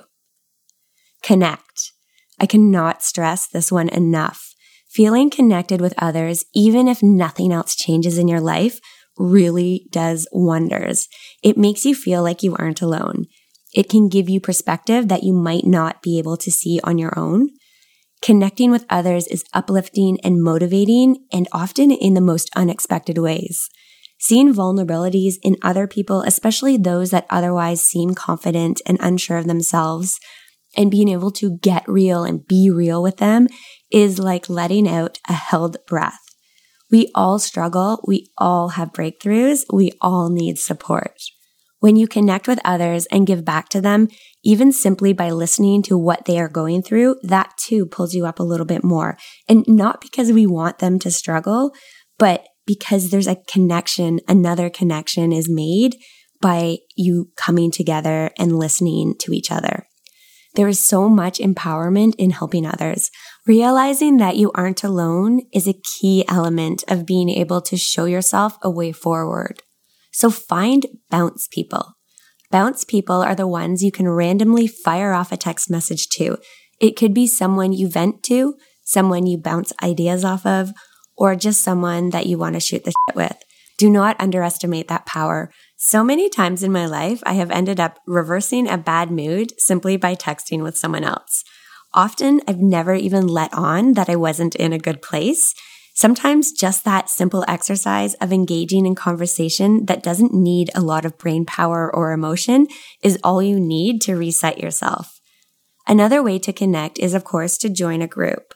Connect. 1.21 1.91
I 2.39 2.47
cannot 2.47 3.03
stress 3.03 3.49
this 3.49 3.73
one 3.73 3.89
enough. 3.89 4.55
Feeling 4.89 5.31
connected 5.31 5.81
with 5.81 5.95
others, 5.99 6.45
even 6.55 6.87
if 6.87 7.03
nothing 7.03 7.53
else 7.53 7.75
changes 7.75 8.19
in 8.19 8.29
your 8.29 8.41
life, 8.41 8.79
really 9.19 9.89
does 9.91 10.29
wonders. 10.31 11.09
It 11.43 11.59
makes 11.59 11.85
you 11.85 11.93
feel 11.93 12.23
like 12.23 12.45
you 12.45 12.55
aren't 12.55 12.83
alone. 12.83 13.25
It 13.73 13.89
can 13.89 14.09
give 14.09 14.29
you 14.29 14.39
perspective 14.39 15.09
that 15.09 15.25
you 15.25 15.33
might 15.33 15.65
not 15.65 16.03
be 16.03 16.21
able 16.21 16.37
to 16.37 16.53
see 16.53 16.79
on 16.85 16.99
your 16.99 17.19
own. 17.19 17.49
Connecting 18.23 18.71
with 18.71 18.87
others 18.89 19.27
is 19.27 19.43
uplifting 19.53 20.21
and 20.23 20.41
motivating, 20.41 21.17
and 21.33 21.49
often 21.51 21.91
in 21.91 22.15
the 22.15 22.21
most 22.21 22.49
unexpected 22.55 23.19
ways. 23.19 23.69
Seeing 24.25 24.55
vulnerabilities 24.55 25.35
in 25.43 25.59
other 25.61 25.87
people, 25.87 26.23
especially 26.23 26.79
those 26.79 27.11
that 27.11 27.27
otherwise 27.29 27.83
seem 27.83 28.15
confident 28.15 28.81
and 28.87 28.97
unsure 29.03 29.37
of 29.37 29.47
themselves, 29.47 30.19
and 30.75 30.91
being 30.91 31.11
able 31.11 31.31
to 31.33 31.59
get 31.59 31.87
real 31.87 32.25
and 32.25 32.47
be 32.49 32.71
real 32.71 33.03
with 33.03 33.19
them 33.19 33.49
is 33.93 34.19
like 34.19 34.49
letting 34.49 34.89
out 34.89 35.19
a 35.29 35.35
held 35.35 35.77
breath. 35.87 36.21
We 36.91 37.11
all 37.15 37.39
struggle. 37.39 38.03
We 38.09 38.31
all 38.39 38.71
have 38.71 38.95
breakthroughs. 38.95 39.65
We 39.71 39.93
all 40.01 40.31
need 40.31 40.59
support. 40.59 41.21
When 41.81 41.97
you 41.97 42.09
connect 42.09 42.49
with 42.49 42.61
others 42.65 43.05
and 43.11 43.27
give 43.27 43.45
back 43.45 43.69
to 43.69 43.83
them, 43.83 44.09
even 44.43 44.73
simply 44.73 45.13
by 45.13 45.33
listening 45.33 45.83
to 45.83 45.99
what 45.99 46.25
they 46.25 46.39
are 46.39 46.49
going 46.49 46.81
through, 46.81 47.17
that 47.25 47.53
too 47.59 47.85
pulls 47.85 48.15
you 48.15 48.25
up 48.25 48.39
a 48.39 48.43
little 48.43 48.65
bit 48.65 48.83
more. 48.83 49.19
And 49.51 49.67
not 49.69 50.01
because 50.01 50.33
we 50.33 50.47
want 50.47 50.79
them 50.79 50.99
to 51.01 51.11
struggle, 51.11 51.73
but 52.19 52.47
because 52.67 53.11
there's 53.11 53.27
a 53.27 53.43
connection, 53.49 54.21
another 54.29 54.71
connection 54.71 55.33
is 55.33 55.49
made 55.49 55.97
by 56.41 56.79
you 56.97 57.31
coming 57.37 57.71
together 57.71 58.31
and 58.39 58.59
listening 58.59 59.15
to 59.21 59.33
each 59.33 59.51
other. 59.51 59.87
There 60.55 60.69
is 60.69 60.87
so 60.87 61.09
much 61.09 61.39
empowerment 61.39 62.15
in 62.17 62.31
helping 62.31 62.65
others. 62.65 63.11
Realizing 63.47 64.19
that 64.19 64.37
you 64.37 64.53
aren't 64.55 64.85
alone 64.85 65.43
is 65.53 65.67
a 65.67 65.81
key 65.99 66.25
element 66.29 66.85
of 66.87 67.07
being 67.07 67.29
able 67.29 67.61
to 67.63 67.77
show 67.77 68.05
yourself 68.05 68.57
a 68.63 68.71
way 68.71 68.93
forward. 68.93 69.63
So 70.13 70.31
find 70.31 70.87
bounce 71.11 71.49
people. 71.51 71.95
Bounce 72.53 72.85
people 72.85 73.17
are 73.17 73.35
the 73.35 73.49
ones 73.49 73.83
you 73.83 73.91
can 73.91 74.09
randomly 74.09 74.69
fire 74.69 75.13
off 75.13 75.33
a 75.33 75.37
text 75.37 75.69
message 75.69 76.09
to. 76.11 76.39
It 76.81 76.97
could 76.97 77.13
be 77.13 77.27
someone 77.27 77.73
you 77.73 77.89
vent 77.89 78.23
to, 78.25 78.55
someone 78.85 79.27
you 79.27 79.39
bounce 79.39 79.73
ideas 79.83 80.25
off 80.25 80.47
of, 80.47 80.73
or 81.17 81.37
just 81.37 81.63
someone 81.63 82.11
that 82.11 82.27
you 82.27 82.39
want 82.39 82.55
to 82.55 82.61
shoot 82.61 82.85
the 82.85 82.93
shit 83.09 83.17
with. 83.17 83.37
Do 83.77 83.91
not 83.91 84.21
underestimate 84.21 84.89
that 84.89 85.07
power. 85.07 85.51
So 85.77 86.05
many 86.05 86.29
times 86.29 86.63
in 86.63 86.73
my 86.73 86.87
life, 86.87 87.23
I 87.27 87.35
have 87.35 87.51
ended 87.51 87.81
up 87.81 87.99
reversing 88.07 88.69
a 88.69 88.79
bad 88.79 89.11
mood 89.11 89.53
simply 89.61 89.97
by 89.97 90.15
texting 90.15 90.63
with 90.63 90.79
someone 90.79 91.05
else. 91.05 91.43
Often 91.93 92.41
I've 92.49 92.61
never 92.61 92.95
even 92.95 93.27
let 93.27 93.53
on 93.53 93.95
that 93.95 94.09
I 94.09 94.17
wasn't 94.17 94.55
in 94.57 94.73
a 94.73 94.79
good 94.79 95.03
place. 95.03 95.55
Sometimes 95.97 96.51
just 96.51 96.85
that 96.85 97.09
simple 97.09 97.45
exercise 97.47 98.15
of 98.15 98.33
engaging 98.33 98.85
in 98.85 98.97
conversation 98.97 99.87
that 99.87 100.03
doesn't 100.03 100.35
need 100.35 100.71
a 100.75 100.81
lot 100.81 101.05
of 101.05 101.19
brain 101.19 101.45
power 101.45 101.95
or 101.95 102.11
emotion 102.11 102.67
is 103.03 103.19
all 103.23 103.41
you 103.41 103.61
need 103.61 104.01
to 104.03 104.17
reset 104.17 104.59
yourself. 104.59 105.21
Another 105.87 106.21
way 106.23 106.39
to 106.41 106.53
connect 106.53 106.99
is, 106.99 107.15
of 107.15 107.23
course, 107.23 107.57
to 107.59 107.69
join 107.69 108.03
a 108.03 108.09
group. 108.09 108.55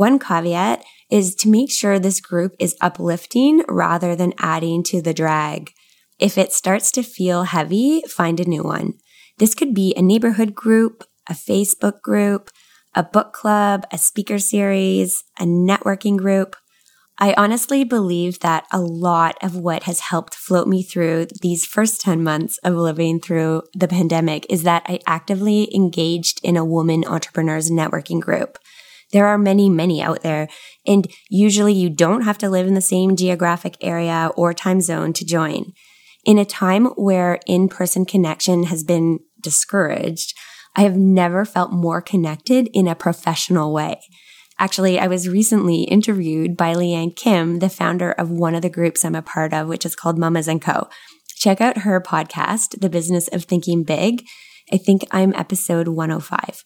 One 0.00 0.18
caveat 0.18 0.82
is 1.10 1.34
to 1.34 1.50
make 1.50 1.70
sure 1.70 1.98
this 1.98 2.22
group 2.22 2.56
is 2.58 2.74
uplifting 2.80 3.62
rather 3.68 4.16
than 4.16 4.32
adding 4.38 4.82
to 4.84 5.02
the 5.02 5.12
drag. 5.12 5.72
If 6.18 6.38
it 6.38 6.54
starts 6.54 6.90
to 6.92 7.02
feel 7.02 7.42
heavy, 7.42 8.00
find 8.08 8.40
a 8.40 8.48
new 8.48 8.62
one. 8.62 8.94
This 9.36 9.54
could 9.54 9.74
be 9.74 9.92
a 9.94 10.00
neighborhood 10.00 10.54
group, 10.54 11.04
a 11.28 11.34
Facebook 11.34 12.00
group, 12.00 12.48
a 12.94 13.02
book 13.02 13.34
club, 13.34 13.84
a 13.92 13.98
speaker 13.98 14.38
series, 14.38 15.22
a 15.38 15.44
networking 15.44 16.16
group. 16.16 16.56
I 17.18 17.34
honestly 17.36 17.84
believe 17.84 18.40
that 18.40 18.64
a 18.72 18.80
lot 18.80 19.36
of 19.42 19.54
what 19.54 19.82
has 19.82 20.00
helped 20.00 20.34
float 20.34 20.66
me 20.66 20.82
through 20.82 21.26
these 21.42 21.66
first 21.66 22.00
10 22.00 22.24
months 22.24 22.56
of 22.64 22.72
living 22.72 23.20
through 23.20 23.64
the 23.74 23.86
pandemic 23.86 24.46
is 24.48 24.62
that 24.62 24.82
I 24.86 25.00
actively 25.06 25.68
engaged 25.74 26.40
in 26.42 26.56
a 26.56 26.64
woman 26.64 27.04
entrepreneurs 27.04 27.70
networking 27.70 28.22
group. 28.22 28.56
There 29.12 29.26
are 29.26 29.38
many, 29.38 29.68
many 29.68 30.02
out 30.02 30.22
there. 30.22 30.48
And 30.86 31.06
usually 31.28 31.72
you 31.72 31.90
don't 31.90 32.22
have 32.22 32.38
to 32.38 32.50
live 32.50 32.66
in 32.66 32.74
the 32.74 32.80
same 32.80 33.16
geographic 33.16 33.76
area 33.80 34.30
or 34.36 34.54
time 34.54 34.80
zone 34.80 35.12
to 35.14 35.24
join. 35.24 35.72
In 36.24 36.38
a 36.38 36.44
time 36.44 36.86
where 36.96 37.40
in-person 37.46 38.04
connection 38.04 38.64
has 38.64 38.84
been 38.84 39.20
discouraged, 39.42 40.34
I 40.76 40.82
have 40.82 40.96
never 40.96 41.44
felt 41.44 41.72
more 41.72 42.00
connected 42.00 42.68
in 42.72 42.86
a 42.86 42.94
professional 42.94 43.72
way. 43.72 44.00
Actually, 44.58 44.98
I 44.98 45.06
was 45.06 45.28
recently 45.28 45.84
interviewed 45.84 46.56
by 46.56 46.74
Lianne 46.74 47.16
Kim, 47.16 47.60
the 47.60 47.70
founder 47.70 48.12
of 48.12 48.30
one 48.30 48.54
of 48.54 48.60
the 48.60 48.68
groups 48.68 49.04
I'm 49.04 49.14
a 49.14 49.22
part 49.22 49.54
of, 49.54 49.66
which 49.68 49.86
is 49.86 49.96
called 49.96 50.18
Mamas 50.18 50.46
and 50.46 50.60
Co. 50.60 50.88
Check 51.36 51.62
out 51.62 51.78
her 51.78 51.98
podcast, 52.00 52.80
The 52.80 52.90
Business 52.90 53.26
of 53.28 53.44
Thinking 53.44 53.82
Big. 53.82 54.22
I 54.70 54.76
think 54.76 55.06
I'm 55.10 55.32
episode 55.34 55.88
105. 55.88 56.62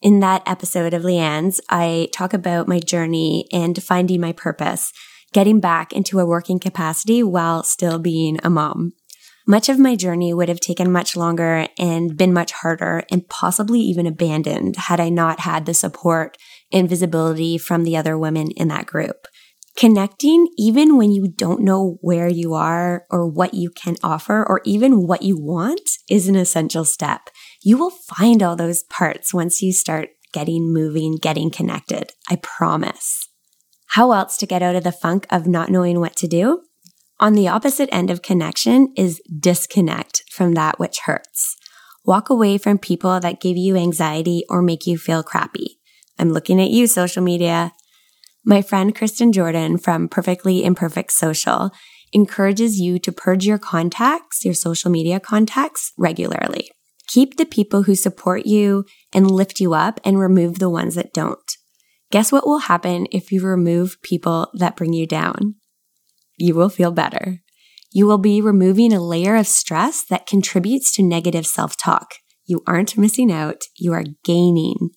In 0.00 0.20
that 0.20 0.44
episode 0.46 0.94
of 0.94 1.02
Lianne's, 1.02 1.60
I 1.68 2.08
talk 2.12 2.32
about 2.32 2.68
my 2.68 2.78
journey 2.78 3.48
and 3.52 3.82
finding 3.82 4.20
my 4.20 4.30
purpose, 4.30 4.92
getting 5.32 5.58
back 5.58 5.92
into 5.92 6.20
a 6.20 6.26
working 6.26 6.60
capacity 6.60 7.20
while 7.24 7.64
still 7.64 7.98
being 7.98 8.38
a 8.44 8.50
mom. 8.50 8.92
Much 9.44 9.68
of 9.68 9.76
my 9.76 9.96
journey 9.96 10.32
would 10.32 10.48
have 10.48 10.60
taken 10.60 10.92
much 10.92 11.16
longer 11.16 11.66
and 11.78 12.16
been 12.16 12.32
much 12.32 12.52
harder 12.52 13.02
and 13.10 13.28
possibly 13.28 13.80
even 13.80 14.06
abandoned 14.06 14.76
had 14.76 15.00
I 15.00 15.08
not 15.08 15.40
had 15.40 15.66
the 15.66 15.74
support 15.74 16.36
and 16.72 16.88
visibility 16.88 17.58
from 17.58 17.82
the 17.82 17.96
other 17.96 18.16
women 18.16 18.52
in 18.52 18.68
that 18.68 18.86
group. 18.86 19.26
Connecting, 19.76 20.48
even 20.56 20.96
when 20.96 21.10
you 21.10 21.26
don't 21.26 21.62
know 21.62 21.98
where 22.02 22.28
you 22.28 22.54
are 22.54 23.04
or 23.10 23.26
what 23.26 23.54
you 23.54 23.70
can 23.70 23.96
offer 24.02 24.44
or 24.46 24.60
even 24.64 25.08
what 25.08 25.22
you 25.22 25.40
want, 25.40 25.90
is 26.08 26.28
an 26.28 26.36
essential 26.36 26.84
step 26.84 27.30
you 27.68 27.76
will 27.76 27.90
find 27.90 28.42
all 28.42 28.56
those 28.56 28.82
parts 28.84 29.34
once 29.34 29.60
you 29.60 29.74
start 29.74 30.08
getting 30.32 30.72
moving, 30.72 31.16
getting 31.16 31.50
connected. 31.50 32.12
I 32.26 32.36
promise. 32.36 33.28
How 33.88 34.12
else 34.12 34.38
to 34.38 34.46
get 34.46 34.62
out 34.62 34.74
of 34.74 34.84
the 34.84 34.90
funk 34.90 35.26
of 35.28 35.46
not 35.46 35.68
knowing 35.68 36.00
what 36.00 36.16
to 36.16 36.26
do? 36.26 36.62
On 37.20 37.34
the 37.34 37.48
opposite 37.48 37.90
end 37.92 38.10
of 38.10 38.22
connection 38.22 38.94
is 38.96 39.20
disconnect 39.38 40.22
from 40.30 40.54
that 40.54 40.78
which 40.78 41.00
hurts. 41.00 41.58
Walk 42.06 42.30
away 42.30 42.56
from 42.56 42.78
people 42.78 43.20
that 43.20 43.38
give 43.38 43.58
you 43.58 43.76
anxiety 43.76 44.44
or 44.48 44.62
make 44.62 44.86
you 44.86 44.96
feel 44.96 45.22
crappy. 45.22 45.78
I'm 46.18 46.30
looking 46.30 46.62
at 46.62 46.70
you, 46.70 46.86
social 46.86 47.22
media. 47.22 47.72
My 48.46 48.62
friend 48.62 48.94
Kirsten 48.94 49.30
Jordan 49.30 49.76
from 49.76 50.08
Perfectly 50.08 50.64
Imperfect 50.64 51.12
Social 51.12 51.70
encourages 52.14 52.80
you 52.80 52.98
to 53.00 53.12
purge 53.12 53.44
your 53.44 53.58
contacts, 53.58 54.42
your 54.42 54.54
social 54.54 54.90
media 54.90 55.20
contacts 55.20 55.92
regularly. 55.98 56.70
Keep 57.08 57.36
the 57.36 57.46
people 57.46 57.84
who 57.84 57.94
support 57.94 58.46
you 58.46 58.84
and 59.12 59.30
lift 59.30 59.60
you 59.60 59.74
up 59.74 59.98
and 60.04 60.18
remove 60.18 60.58
the 60.58 60.70
ones 60.70 60.94
that 60.94 61.12
don't. 61.12 61.38
Guess 62.10 62.32
what 62.32 62.46
will 62.46 62.60
happen 62.60 63.06
if 63.10 63.32
you 63.32 63.42
remove 63.42 64.00
people 64.02 64.48
that 64.54 64.76
bring 64.76 64.92
you 64.92 65.06
down? 65.06 65.56
You 66.36 66.54
will 66.54 66.68
feel 66.68 66.92
better. 66.92 67.40
You 67.92 68.06
will 68.06 68.18
be 68.18 68.40
removing 68.40 68.92
a 68.92 69.00
layer 69.00 69.36
of 69.36 69.46
stress 69.46 70.04
that 70.10 70.26
contributes 70.26 70.94
to 70.94 71.02
negative 71.02 71.46
self 71.46 71.76
talk. 71.76 72.14
You 72.46 72.62
aren't 72.66 72.98
missing 72.98 73.32
out. 73.32 73.64
You 73.76 73.92
are 73.92 74.04
gaining. 74.24 74.90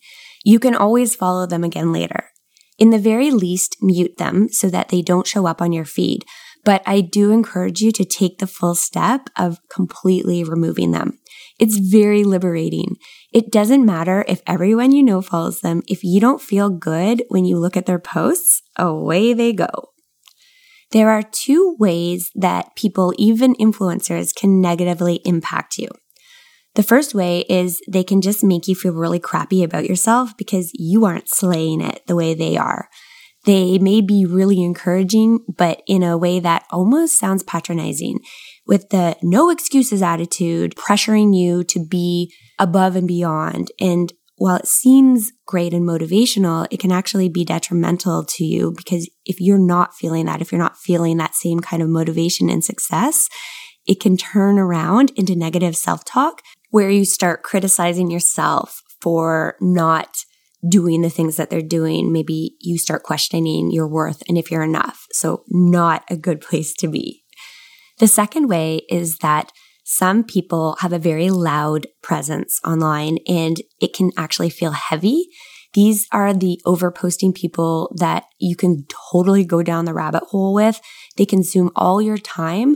You 0.44 0.60
can 0.60 0.76
always 0.76 1.16
follow 1.16 1.46
them 1.46 1.64
again 1.64 1.92
later. 1.92 2.30
In 2.78 2.90
the 2.90 3.00
very 3.00 3.30
least, 3.32 3.78
mute 3.82 4.18
them 4.18 4.50
so 4.50 4.70
that 4.70 4.90
they 4.90 5.02
don't 5.02 5.28
show 5.28 5.46
up 5.46 5.62
on 5.62 5.72
your 5.72 5.86
feed. 5.86 6.26
But 6.64 6.84
I 6.86 7.02
do 7.02 7.32
encourage 7.32 7.82
you 7.82 7.92
to 7.94 8.06
take 8.06 8.38
the 8.38 8.48
full 8.48 8.76
step 8.76 9.30
of 9.38 9.60
completely 9.70 10.44
removing 10.44 10.92
them. 10.92 11.18
It's 11.60 11.78
very 11.78 12.24
liberating. 12.24 12.98
It 13.34 13.52
doesn't 13.52 13.86
matter 13.86 14.26
if 14.28 14.42
everyone 14.46 14.92
you 14.92 15.04
know 15.04 15.22
follows 15.22 15.62
them. 15.62 15.82
If 15.88 16.04
you 16.04 16.20
don't 16.20 16.42
feel 16.42 16.70
good 16.70 17.24
when 17.30 17.46
you 17.46 17.58
look 17.58 17.76
at 17.76 17.86
their 17.86 18.00
posts, 18.00 18.62
away 18.78 19.34
they 19.34 19.54
go. 19.54 19.70
There 20.92 21.10
are 21.10 21.24
two 21.24 21.78
ways 21.80 22.32
that 22.36 22.76
people, 22.76 23.14
even 23.18 23.56
influencers, 23.56 24.36
can 24.36 24.60
negatively 24.60 25.22
impact 25.24 25.78
you. 25.78 25.88
The 26.76 26.84
first 26.84 27.14
way 27.14 27.40
is 27.50 27.82
they 27.88 28.04
can 28.04 28.22
just 28.22 28.44
make 28.44 28.68
you 28.68 28.76
feel 28.76 28.94
really 28.94 29.20
crappy 29.20 29.64
about 29.64 29.86
yourself 29.86 30.36
because 30.38 30.72
you 30.74 31.06
aren't 31.06 31.30
slaying 31.30 31.82
it 31.82 32.02
the 32.08 32.16
way 32.16 32.34
they 32.34 32.58
are. 32.58 32.90
They 33.46 33.80
may 33.80 34.02
be 34.02 34.26
really 34.26 34.62
encouraging, 34.62 35.40
but 35.48 35.82
in 35.88 36.04
a 36.04 36.18
way 36.18 36.40
that 36.40 36.66
almost 36.70 37.18
sounds 37.18 37.44
patronizing 37.44 38.20
with 38.68 38.90
the 38.90 39.18
no 39.24 39.50
excuses 39.50 40.02
attitude, 40.02 40.76
pressuring 40.76 41.36
you 41.36 41.64
to 41.66 41.84
be 41.84 42.34
above 42.60 42.96
and 42.96 43.08
beyond. 43.08 43.72
And 43.80 44.14
while 44.38 44.58
it 44.58 44.68
seems 44.68 45.32
great 45.46 45.74
and 45.74 45.88
motivational, 45.88 46.68
it 46.72 46.80
can 46.80 46.92
actually 46.92 47.30
be 47.30 47.46
detrimental 47.46 48.26
to 48.26 48.44
you 48.44 48.74
because 48.76 49.10
if 49.26 49.40
you're 49.40 49.60
not 49.60 49.96
feeling 49.96 50.26
that, 50.26 50.42
if 50.42 50.52
you're 50.52 50.62
not 50.62 50.78
feeling 50.78 51.18
that 51.18 51.36
same 51.36 51.60
kind 51.60 51.82
of 51.82 51.90
motivation 51.90 52.50
and 52.50 52.64
success, 52.64 53.28
it 53.86 54.00
can 54.00 54.18
turn 54.18 54.60
around 54.60 55.12
into 55.16 55.36
negative 55.36 55.76
self 55.76 56.06
talk 56.06 56.42
where 56.70 56.90
you 56.90 57.06
start 57.06 57.44
criticizing 57.44 58.10
yourself 58.10 58.82
for 59.00 59.56
not 59.60 60.26
doing 60.68 61.02
the 61.02 61.10
things 61.10 61.38
that 61.38 61.50
they're 61.50 61.62
doing. 61.62 62.12
Maybe 62.12 62.56
you 62.60 62.78
start 62.78 63.04
questioning 63.04 63.72
your 63.72 63.88
worth 63.88 64.22
and 64.28 64.38
if 64.38 64.52
you're 64.52 64.64
enough. 64.64 65.08
So 65.12 65.44
not 65.50 66.04
a 66.10 66.18
good 66.18 66.42
place 66.48 66.74
to 66.76 66.88
be. 66.88 67.24
The 68.00 68.08
second 68.08 68.48
way 68.48 68.82
is 68.90 69.18
that 69.20 69.52
some 69.84 70.24
people 70.24 70.78
have 70.80 70.94
a 70.94 71.00
very 71.00 71.30
loud 71.30 71.88
presence 72.02 72.60
online 72.66 73.18
and 73.28 73.58
it 73.80 73.94
can 73.94 74.12
actually 74.18 74.50
feel 74.50 74.72
heavy. 74.72 75.28
These 75.74 76.08
are 76.12 76.34
the 76.34 76.60
overposting 76.66 77.34
people 77.34 77.94
that 77.98 78.26
you 78.40 78.56
can 78.56 78.86
totally 79.12 79.46
go 79.46 79.64
down 79.64 79.86
the 79.86 79.94
rabbit 79.94 80.24
hole 80.24 80.54
with. 80.54 80.82
They 81.18 81.26
consume 81.26 81.72
all 81.76 82.02
your 82.02 82.18
time 82.18 82.76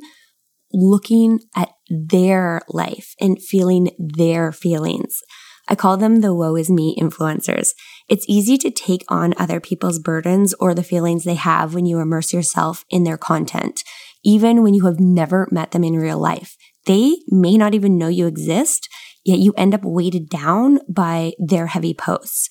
looking 0.73 1.39
at 1.55 1.69
their 1.89 2.61
life 2.69 3.13
and 3.19 3.41
feeling 3.41 3.91
their 3.97 4.51
feelings. 4.51 5.21
I 5.67 5.75
call 5.75 5.97
them 5.97 6.21
the 6.21 6.33
woe 6.33 6.55
is 6.55 6.69
me 6.69 6.95
influencers. 6.99 7.73
It's 8.07 8.25
easy 8.27 8.57
to 8.59 8.69
take 8.69 9.03
on 9.09 9.33
other 9.37 9.59
people's 9.59 9.99
burdens 9.99 10.53
or 10.59 10.73
the 10.73 10.83
feelings 10.83 11.23
they 11.23 11.35
have 11.35 11.73
when 11.73 11.85
you 11.85 11.99
immerse 11.99 12.33
yourself 12.33 12.85
in 12.89 13.03
their 13.03 13.17
content, 13.17 13.83
even 14.23 14.61
when 14.61 14.73
you 14.73 14.85
have 14.85 14.99
never 14.99 15.47
met 15.51 15.71
them 15.71 15.83
in 15.83 15.93
real 15.93 16.19
life. 16.19 16.55
They 16.85 17.17
may 17.29 17.57
not 17.57 17.73
even 17.73 17.97
know 17.97 18.07
you 18.07 18.27
exist, 18.27 18.87
yet 19.23 19.39
you 19.39 19.53
end 19.57 19.73
up 19.73 19.81
weighted 19.83 20.29
down 20.29 20.79
by 20.87 21.33
their 21.39 21.67
heavy 21.67 21.93
posts. 21.93 22.47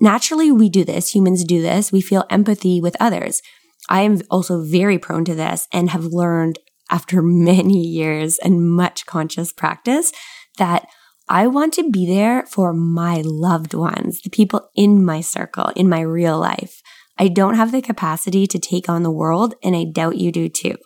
Naturally, 0.00 0.52
we 0.52 0.68
do 0.68 0.84
this. 0.84 1.14
Humans 1.14 1.44
do 1.44 1.60
this. 1.60 1.90
We 1.90 2.00
feel 2.00 2.24
empathy 2.30 2.80
with 2.80 2.96
others. 3.00 3.42
I 3.88 4.02
am 4.02 4.20
also 4.30 4.62
very 4.62 4.98
prone 4.98 5.24
to 5.24 5.34
this 5.34 5.66
and 5.72 5.90
have 5.90 6.04
learned 6.04 6.58
after 6.90 7.22
many 7.22 7.80
years 7.80 8.38
and 8.38 8.70
much 8.70 9.06
conscious 9.06 9.52
practice 9.52 10.12
that 10.58 10.86
I 11.28 11.46
want 11.46 11.74
to 11.74 11.90
be 11.90 12.06
there 12.06 12.46
for 12.46 12.72
my 12.72 13.22
loved 13.24 13.74
ones, 13.74 14.22
the 14.22 14.30
people 14.30 14.70
in 14.74 15.04
my 15.04 15.20
circle, 15.20 15.70
in 15.76 15.88
my 15.88 16.00
real 16.00 16.38
life. 16.38 16.80
I 17.18 17.28
don't 17.28 17.56
have 17.56 17.72
the 17.72 17.82
capacity 17.82 18.46
to 18.46 18.58
take 18.58 18.88
on 18.88 19.02
the 19.02 19.10
world, 19.10 19.54
and 19.62 19.76
I 19.76 19.84
doubt 19.84 20.16
you 20.16 20.32
do 20.32 20.48
too. 20.48 20.76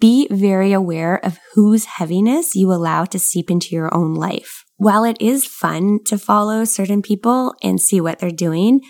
Be 0.00 0.26
very 0.30 0.72
aware 0.72 1.24
of 1.24 1.38
whose 1.54 1.84
heaviness 1.84 2.54
you 2.54 2.72
allow 2.72 3.04
to 3.04 3.18
seep 3.18 3.50
into 3.50 3.74
your 3.74 3.94
own 3.94 4.14
life. 4.14 4.64
While 4.76 5.04
it 5.04 5.16
is 5.20 5.46
fun 5.46 6.00
to 6.06 6.18
follow 6.18 6.64
certain 6.64 7.00
people 7.00 7.54
and 7.62 7.80
see 7.80 8.00
what 8.00 8.18
they're 8.18 8.30
doing, 8.30 8.80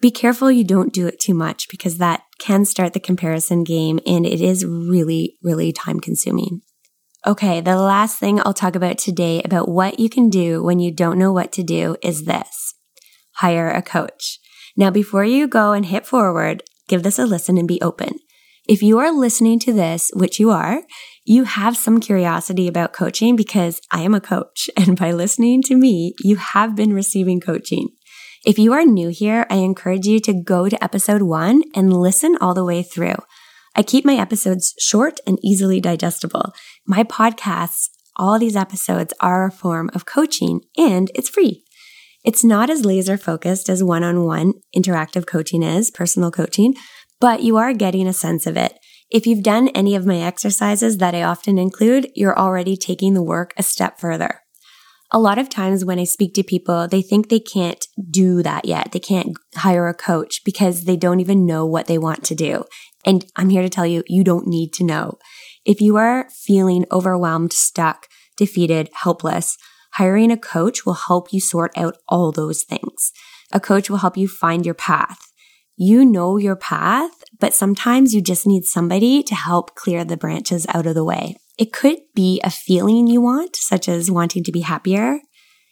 be 0.00 0.10
careful 0.10 0.50
you 0.50 0.64
don't 0.64 0.92
do 0.92 1.06
it 1.06 1.20
too 1.20 1.34
much 1.34 1.68
because 1.68 1.98
that 1.98 2.22
can 2.38 2.64
start 2.64 2.94
the 2.94 3.00
comparison 3.00 3.62
game 3.62 4.00
and 4.06 4.24
it 4.24 4.40
is 4.40 4.64
really, 4.64 5.36
really 5.42 5.72
time 5.72 6.00
consuming. 6.00 6.62
Okay, 7.26 7.60
the 7.60 7.76
last 7.76 8.18
thing 8.18 8.40
I'll 8.40 8.54
talk 8.54 8.74
about 8.74 8.96
today 8.96 9.42
about 9.44 9.68
what 9.68 10.00
you 10.00 10.08
can 10.08 10.30
do 10.30 10.62
when 10.62 10.78
you 10.78 10.90
don't 10.90 11.18
know 11.18 11.32
what 11.32 11.52
to 11.52 11.62
do 11.62 11.96
is 12.02 12.24
this. 12.24 12.74
Hire 13.36 13.70
a 13.70 13.82
coach. 13.82 14.38
Now, 14.74 14.90
before 14.90 15.24
you 15.24 15.46
go 15.46 15.72
and 15.72 15.84
hit 15.84 16.06
forward, 16.06 16.62
give 16.88 17.02
this 17.02 17.18
a 17.18 17.26
listen 17.26 17.58
and 17.58 17.68
be 17.68 17.80
open. 17.82 18.20
If 18.66 18.82
you 18.82 18.98
are 18.98 19.12
listening 19.12 19.58
to 19.60 19.72
this, 19.72 20.10
which 20.14 20.40
you 20.40 20.50
are, 20.50 20.82
you 21.26 21.44
have 21.44 21.76
some 21.76 22.00
curiosity 22.00 22.66
about 22.66 22.94
coaching 22.94 23.36
because 23.36 23.82
I 23.90 24.00
am 24.00 24.14
a 24.14 24.20
coach. 24.20 24.70
And 24.78 24.98
by 24.98 25.12
listening 25.12 25.62
to 25.64 25.74
me, 25.74 26.14
you 26.20 26.36
have 26.36 26.74
been 26.74 26.94
receiving 26.94 27.40
coaching. 27.40 27.88
If 28.46 28.58
you 28.58 28.72
are 28.72 28.86
new 28.86 29.10
here, 29.10 29.46
I 29.50 29.56
encourage 29.56 30.06
you 30.06 30.20
to 30.20 30.32
go 30.32 30.70
to 30.70 30.82
episode 30.82 31.20
one 31.20 31.64
and 31.74 31.92
listen 31.92 32.38
all 32.40 32.54
the 32.54 32.64
way 32.64 32.82
through. 32.82 33.16
I 33.74 33.82
keep 33.82 34.04
my 34.04 34.16
episodes 34.16 34.74
short 34.78 35.20
and 35.26 35.38
easily 35.42 35.80
digestible. 35.80 36.52
My 36.86 37.04
podcasts, 37.04 37.88
all 38.16 38.38
these 38.38 38.56
episodes 38.56 39.14
are 39.20 39.46
a 39.46 39.52
form 39.52 39.90
of 39.94 40.06
coaching 40.06 40.60
and 40.76 41.10
it's 41.14 41.28
free. 41.28 41.64
It's 42.24 42.44
not 42.44 42.68
as 42.68 42.84
laser 42.84 43.16
focused 43.16 43.70
as 43.70 43.82
one 43.82 44.04
on 44.04 44.24
one 44.24 44.54
interactive 44.76 45.26
coaching 45.26 45.62
is, 45.62 45.90
personal 45.90 46.30
coaching, 46.30 46.74
but 47.20 47.42
you 47.42 47.56
are 47.56 47.72
getting 47.72 48.06
a 48.06 48.12
sense 48.12 48.46
of 48.46 48.56
it. 48.56 48.78
If 49.10 49.26
you've 49.26 49.42
done 49.42 49.68
any 49.68 49.94
of 49.94 50.06
my 50.06 50.20
exercises 50.20 50.98
that 50.98 51.14
I 51.14 51.22
often 51.22 51.58
include, 51.58 52.10
you're 52.14 52.38
already 52.38 52.76
taking 52.76 53.14
the 53.14 53.22
work 53.22 53.52
a 53.56 53.62
step 53.62 53.98
further. 53.98 54.42
A 55.12 55.18
lot 55.18 55.38
of 55.38 55.48
times 55.48 55.84
when 55.84 55.98
I 55.98 56.04
speak 56.04 56.34
to 56.34 56.44
people, 56.44 56.86
they 56.86 57.02
think 57.02 57.28
they 57.28 57.40
can't 57.40 57.84
do 58.10 58.42
that 58.44 58.64
yet. 58.64 58.92
They 58.92 59.00
can't 59.00 59.36
hire 59.56 59.88
a 59.88 59.94
coach 59.94 60.42
because 60.44 60.84
they 60.84 60.96
don't 60.96 61.18
even 61.18 61.46
know 61.46 61.66
what 61.66 61.86
they 61.86 61.98
want 61.98 62.22
to 62.24 62.36
do. 62.36 62.64
And 63.04 63.24
I'm 63.36 63.48
here 63.48 63.62
to 63.62 63.68
tell 63.68 63.86
you, 63.86 64.02
you 64.06 64.24
don't 64.24 64.46
need 64.46 64.72
to 64.74 64.84
know. 64.84 65.18
If 65.64 65.80
you 65.80 65.96
are 65.96 66.28
feeling 66.30 66.84
overwhelmed, 66.92 67.52
stuck, 67.52 68.06
defeated, 68.36 68.90
helpless, 68.92 69.56
hiring 69.94 70.30
a 70.30 70.36
coach 70.36 70.86
will 70.86 70.94
help 70.94 71.32
you 71.32 71.40
sort 71.40 71.72
out 71.76 71.96
all 72.08 72.32
those 72.32 72.62
things. 72.62 73.12
A 73.52 73.60
coach 73.60 73.90
will 73.90 73.98
help 73.98 74.16
you 74.16 74.28
find 74.28 74.64
your 74.64 74.74
path. 74.74 75.18
You 75.76 76.04
know 76.04 76.36
your 76.36 76.56
path, 76.56 77.10
but 77.38 77.54
sometimes 77.54 78.14
you 78.14 78.20
just 78.20 78.46
need 78.46 78.64
somebody 78.64 79.22
to 79.22 79.34
help 79.34 79.74
clear 79.74 80.04
the 80.04 80.16
branches 80.16 80.66
out 80.74 80.86
of 80.86 80.94
the 80.94 81.04
way. 81.04 81.36
It 81.58 81.72
could 81.72 81.98
be 82.14 82.40
a 82.44 82.50
feeling 82.50 83.06
you 83.06 83.20
want, 83.20 83.56
such 83.56 83.88
as 83.88 84.10
wanting 84.10 84.44
to 84.44 84.52
be 84.52 84.60
happier. 84.60 85.20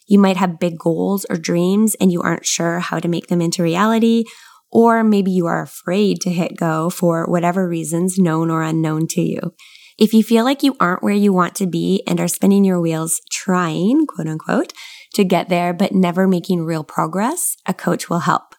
You 0.07 0.19
might 0.19 0.39
have 0.39 0.59
big 0.59 0.79
goals 0.79 1.27
or 1.29 1.37
dreams 1.37 1.95
and 2.01 2.11
you 2.11 2.23
aren't 2.23 2.47
sure 2.47 2.81
how 2.81 2.99
to 2.99 3.09
make 3.09 3.29
them 3.29 3.43
into 3.43 3.63
reality, 3.63 4.25
or 4.71 5.03
maybe 5.03 5.31
you 5.31 5.47
are 5.47 5.63
afraid 5.63 6.21
to 6.21 6.31
hit 6.31 6.57
go 6.57 6.91
for 6.91 7.27
whatever 7.27 7.69
reasons, 7.69 8.19
known 8.19 8.51
or 8.51 8.63
unknown 8.63 9.07
to 9.09 9.21
you. 9.21 9.55
If 9.99 10.13
you 10.13 10.23
feel 10.23 10.45
like 10.45 10.63
you 10.63 10.77
aren't 10.79 11.03
where 11.03 11.15
you 11.15 11.33
want 11.33 11.57
to 11.57 11.67
be 11.67 12.03
and 12.07 12.21
are 12.21 12.29
spinning 12.29 12.65
your 12.65 12.81
wheels 12.81 13.21
trying, 13.33 14.07
quote 14.07 14.29
unquote, 14.29 14.73
to 15.15 15.25
get 15.25 15.49
there, 15.49 15.73
but 15.73 15.93
never 15.93 16.29
making 16.29 16.65
real 16.65 16.85
progress, 16.85 17.57
a 17.67 17.75
coach 17.75 18.09
will 18.09 18.21
help. 18.21 18.55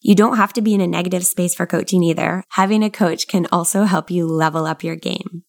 You 0.00 0.14
don't 0.14 0.36
have 0.36 0.52
to 0.52 0.60
be 0.60 0.74
in 0.74 0.80
a 0.80 0.86
negative 0.86 1.24
space 1.24 1.54
for 1.54 1.66
coaching 1.66 2.04
either. 2.04 2.44
Having 2.50 2.84
a 2.84 2.90
coach 2.90 3.26
can 3.26 3.46
also 3.50 3.84
help 3.84 4.10
you 4.10 4.26
level 4.26 4.66
up 4.66 4.84
your 4.84 4.96
game. 4.96 5.44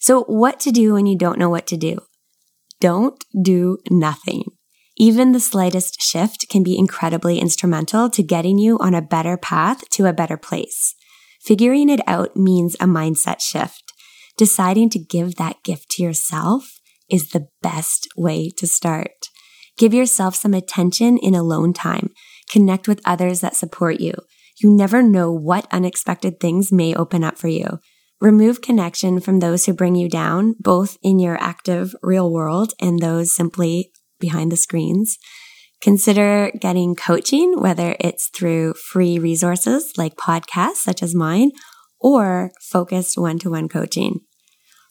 So 0.00 0.24
what 0.24 0.58
to 0.60 0.72
do 0.72 0.94
when 0.94 1.06
you 1.06 1.16
don't 1.16 1.38
know 1.38 1.50
what 1.50 1.66
to 1.68 1.76
do? 1.76 1.98
Don't 2.80 3.22
do 3.40 3.78
nothing. 3.90 4.44
Even 5.02 5.32
the 5.32 5.40
slightest 5.40 6.00
shift 6.00 6.48
can 6.48 6.62
be 6.62 6.78
incredibly 6.78 7.40
instrumental 7.40 8.08
to 8.08 8.22
getting 8.22 8.56
you 8.56 8.78
on 8.78 8.94
a 8.94 9.02
better 9.02 9.36
path 9.36 9.82
to 9.90 10.06
a 10.06 10.12
better 10.12 10.36
place. 10.36 10.94
Figuring 11.40 11.88
it 11.88 11.98
out 12.06 12.36
means 12.36 12.76
a 12.76 12.84
mindset 12.84 13.40
shift. 13.40 13.92
Deciding 14.36 14.90
to 14.90 15.00
give 15.00 15.34
that 15.34 15.60
gift 15.64 15.90
to 15.90 16.04
yourself 16.04 16.78
is 17.10 17.30
the 17.30 17.48
best 17.62 18.06
way 18.16 18.48
to 18.56 18.64
start. 18.68 19.26
Give 19.76 19.92
yourself 19.92 20.36
some 20.36 20.54
attention 20.54 21.18
in 21.18 21.34
alone 21.34 21.72
time. 21.72 22.10
Connect 22.48 22.86
with 22.86 23.02
others 23.04 23.40
that 23.40 23.56
support 23.56 23.98
you. 23.98 24.14
You 24.62 24.70
never 24.70 25.02
know 25.02 25.32
what 25.32 25.66
unexpected 25.72 26.38
things 26.38 26.70
may 26.70 26.94
open 26.94 27.24
up 27.24 27.38
for 27.38 27.48
you. 27.48 27.80
Remove 28.20 28.62
connection 28.62 29.18
from 29.18 29.40
those 29.40 29.66
who 29.66 29.74
bring 29.74 29.96
you 29.96 30.08
down, 30.08 30.54
both 30.60 30.96
in 31.02 31.18
your 31.18 31.42
active 31.42 31.92
real 32.04 32.30
world 32.30 32.72
and 32.78 33.00
those 33.00 33.34
simply 33.34 33.90
behind 34.22 34.50
the 34.50 34.56
screens. 34.56 35.18
Consider 35.82 36.50
getting 36.58 36.94
coaching, 36.94 37.60
whether 37.60 37.96
it's 38.00 38.30
through 38.34 38.74
free 38.74 39.18
resources 39.18 39.92
like 39.98 40.16
podcasts 40.16 40.76
such 40.76 41.02
as 41.02 41.14
mine 41.14 41.50
or 42.00 42.52
focused 42.60 43.18
one 43.18 43.38
to 43.40 43.50
one 43.50 43.68
coaching. 43.68 44.20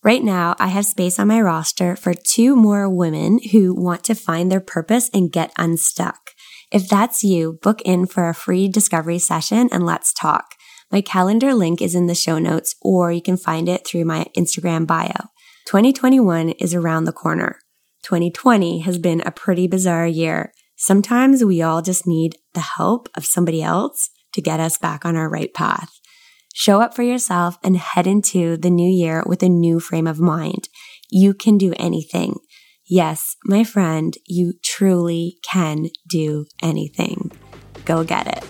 Right 0.04 0.24
now, 0.24 0.56
I 0.60 0.68
have 0.68 0.86
space 0.86 1.18
on 1.18 1.28
my 1.28 1.40
roster 1.40 1.96
for 1.96 2.14
two 2.14 2.56
more 2.56 2.90
women 2.90 3.40
who 3.52 3.74
want 3.74 4.04
to 4.06 4.16
find 4.16 4.52
their 4.52 4.60
purpose 4.60 5.10
and 5.14 5.32
get 5.32 5.54
unstuck. 5.58 6.32
If 6.72 6.90
that's 6.90 7.24
you, 7.24 7.60
book 7.62 7.82
in 7.84 8.08
for 8.08 8.28
a 8.28 8.34
free 8.34 8.68
discovery 8.68 9.20
session 9.20 9.70
and 9.72 9.86
let's 9.86 10.12
talk. 10.12 10.56
My 10.92 11.02
calendar 11.02 11.54
link 11.54 11.82
is 11.82 11.96
in 11.96 12.08
the 12.08 12.16
show 12.16 12.38
notes 12.38 12.76
or 12.82 13.12
you 13.12 13.22
can 13.22 13.38
find 13.38 13.70
it 13.70 13.88
through 13.88 14.06
my 14.06 14.26
Instagram 14.36 14.86
bio. 14.86 15.30
2021 15.68 16.50
is 16.50 16.74
around 16.74 17.06
the 17.06 17.14
corner. 17.14 17.60
2020 18.04 18.80
has 18.80 18.98
been 18.98 19.22
a 19.22 19.32
pretty 19.32 19.68
bizarre 19.68 20.08
year. 20.08 20.54
Sometimes 20.76 21.44
we 21.44 21.62
all 21.62 21.82
just 21.82 22.08
need 22.08 22.36
the 22.54 22.62
help 22.78 23.10
of 23.16 23.26
somebody 23.26 23.62
else 23.62 24.10
to 24.34 24.42
get 24.42 24.60
us 24.60 24.78
back 24.78 25.06
on 25.06 25.16
our 25.16 25.30
right 25.30 25.54
path. 25.54 25.92
Show 26.54 26.82
up 26.82 26.96
for 26.96 27.04
yourself 27.04 27.58
and 27.64 27.78
head 27.78 28.08
into 28.08 28.58
the 28.58 28.70
new 28.70 28.90
year 28.90 29.24
with 29.26 29.42
a 29.44 29.50
new 29.50 29.80
frame 29.80 30.08
of 30.08 30.20
mind. 30.20 30.68
You 31.10 31.34
can 31.34 31.58
do 31.58 31.74
anything. 31.78 32.40
Yes, 32.86 33.38
my 33.46 33.64
friend, 33.64 34.14
you 34.28 34.54
truly 34.64 35.38
can 35.50 35.88
do 36.10 36.46
anything. 36.62 37.32
Go 37.86 38.04
get 38.04 38.28
it. 38.28 38.44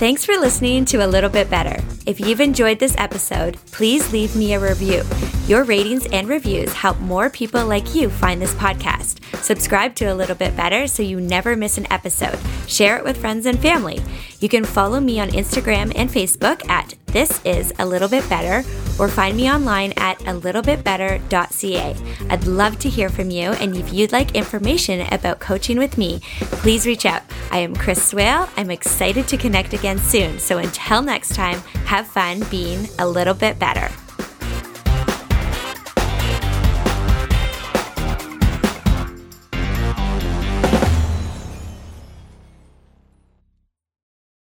Thanks 0.00 0.24
for 0.24 0.32
listening 0.38 0.86
to 0.86 1.04
A 1.04 1.06
Little 1.06 1.28
Bit 1.28 1.50
Better. 1.50 1.84
If 2.06 2.20
you've 2.20 2.40
enjoyed 2.40 2.78
this 2.78 2.94
episode, 2.96 3.58
please 3.66 4.12
leave 4.12 4.34
me 4.34 4.54
a 4.54 4.58
review. 4.58 5.02
Your 5.50 5.64
ratings 5.64 6.06
and 6.12 6.28
reviews 6.28 6.72
help 6.72 7.00
more 7.00 7.28
people 7.28 7.66
like 7.66 7.92
you 7.92 8.08
find 8.08 8.40
this 8.40 8.54
podcast. 8.54 9.18
Subscribe 9.42 9.96
to 9.96 10.04
A 10.04 10.14
Little 10.14 10.36
Bit 10.36 10.56
Better 10.56 10.86
so 10.86 11.02
you 11.02 11.20
never 11.20 11.56
miss 11.56 11.76
an 11.76 11.90
episode. 11.90 12.38
Share 12.68 12.96
it 12.98 13.02
with 13.02 13.16
friends 13.16 13.46
and 13.46 13.58
family. 13.58 14.00
You 14.38 14.48
can 14.48 14.64
follow 14.64 15.00
me 15.00 15.18
on 15.18 15.30
Instagram 15.30 15.90
and 15.96 16.08
Facebook 16.08 16.64
at 16.70 16.94
This 17.06 17.44
Is 17.44 17.72
A 17.80 17.84
Little 17.84 18.08
Bit 18.08 18.28
Better 18.28 18.62
or 18.96 19.08
find 19.08 19.36
me 19.36 19.50
online 19.50 19.92
at 19.96 20.24
a 20.28 20.34
little 20.34 20.62
bit 20.62 20.84
better.ca. 20.84 21.96
I'd 22.28 22.46
love 22.46 22.78
to 22.78 22.88
hear 22.88 23.08
from 23.08 23.32
you, 23.32 23.50
and 23.50 23.76
if 23.76 23.92
you'd 23.92 24.12
like 24.12 24.36
information 24.36 25.00
about 25.12 25.40
coaching 25.40 25.78
with 25.78 25.98
me, 25.98 26.20
please 26.62 26.86
reach 26.86 27.04
out. 27.04 27.22
I 27.50 27.58
am 27.58 27.74
Chris 27.74 28.00
Swail. 28.00 28.48
I'm 28.56 28.70
excited 28.70 29.26
to 29.26 29.36
connect 29.36 29.72
again 29.72 29.98
soon. 29.98 30.38
So 30.38 30.58
until 30.58 31.02
next 31.02 31.34
time, 31.34 31.58
have 31.86 32.06
fun 32.06 32.44
being 32.52 32.86
a 33.00 33.08
little 33.08 33.34
bit 33.34 33.58
better. 33.58 33.90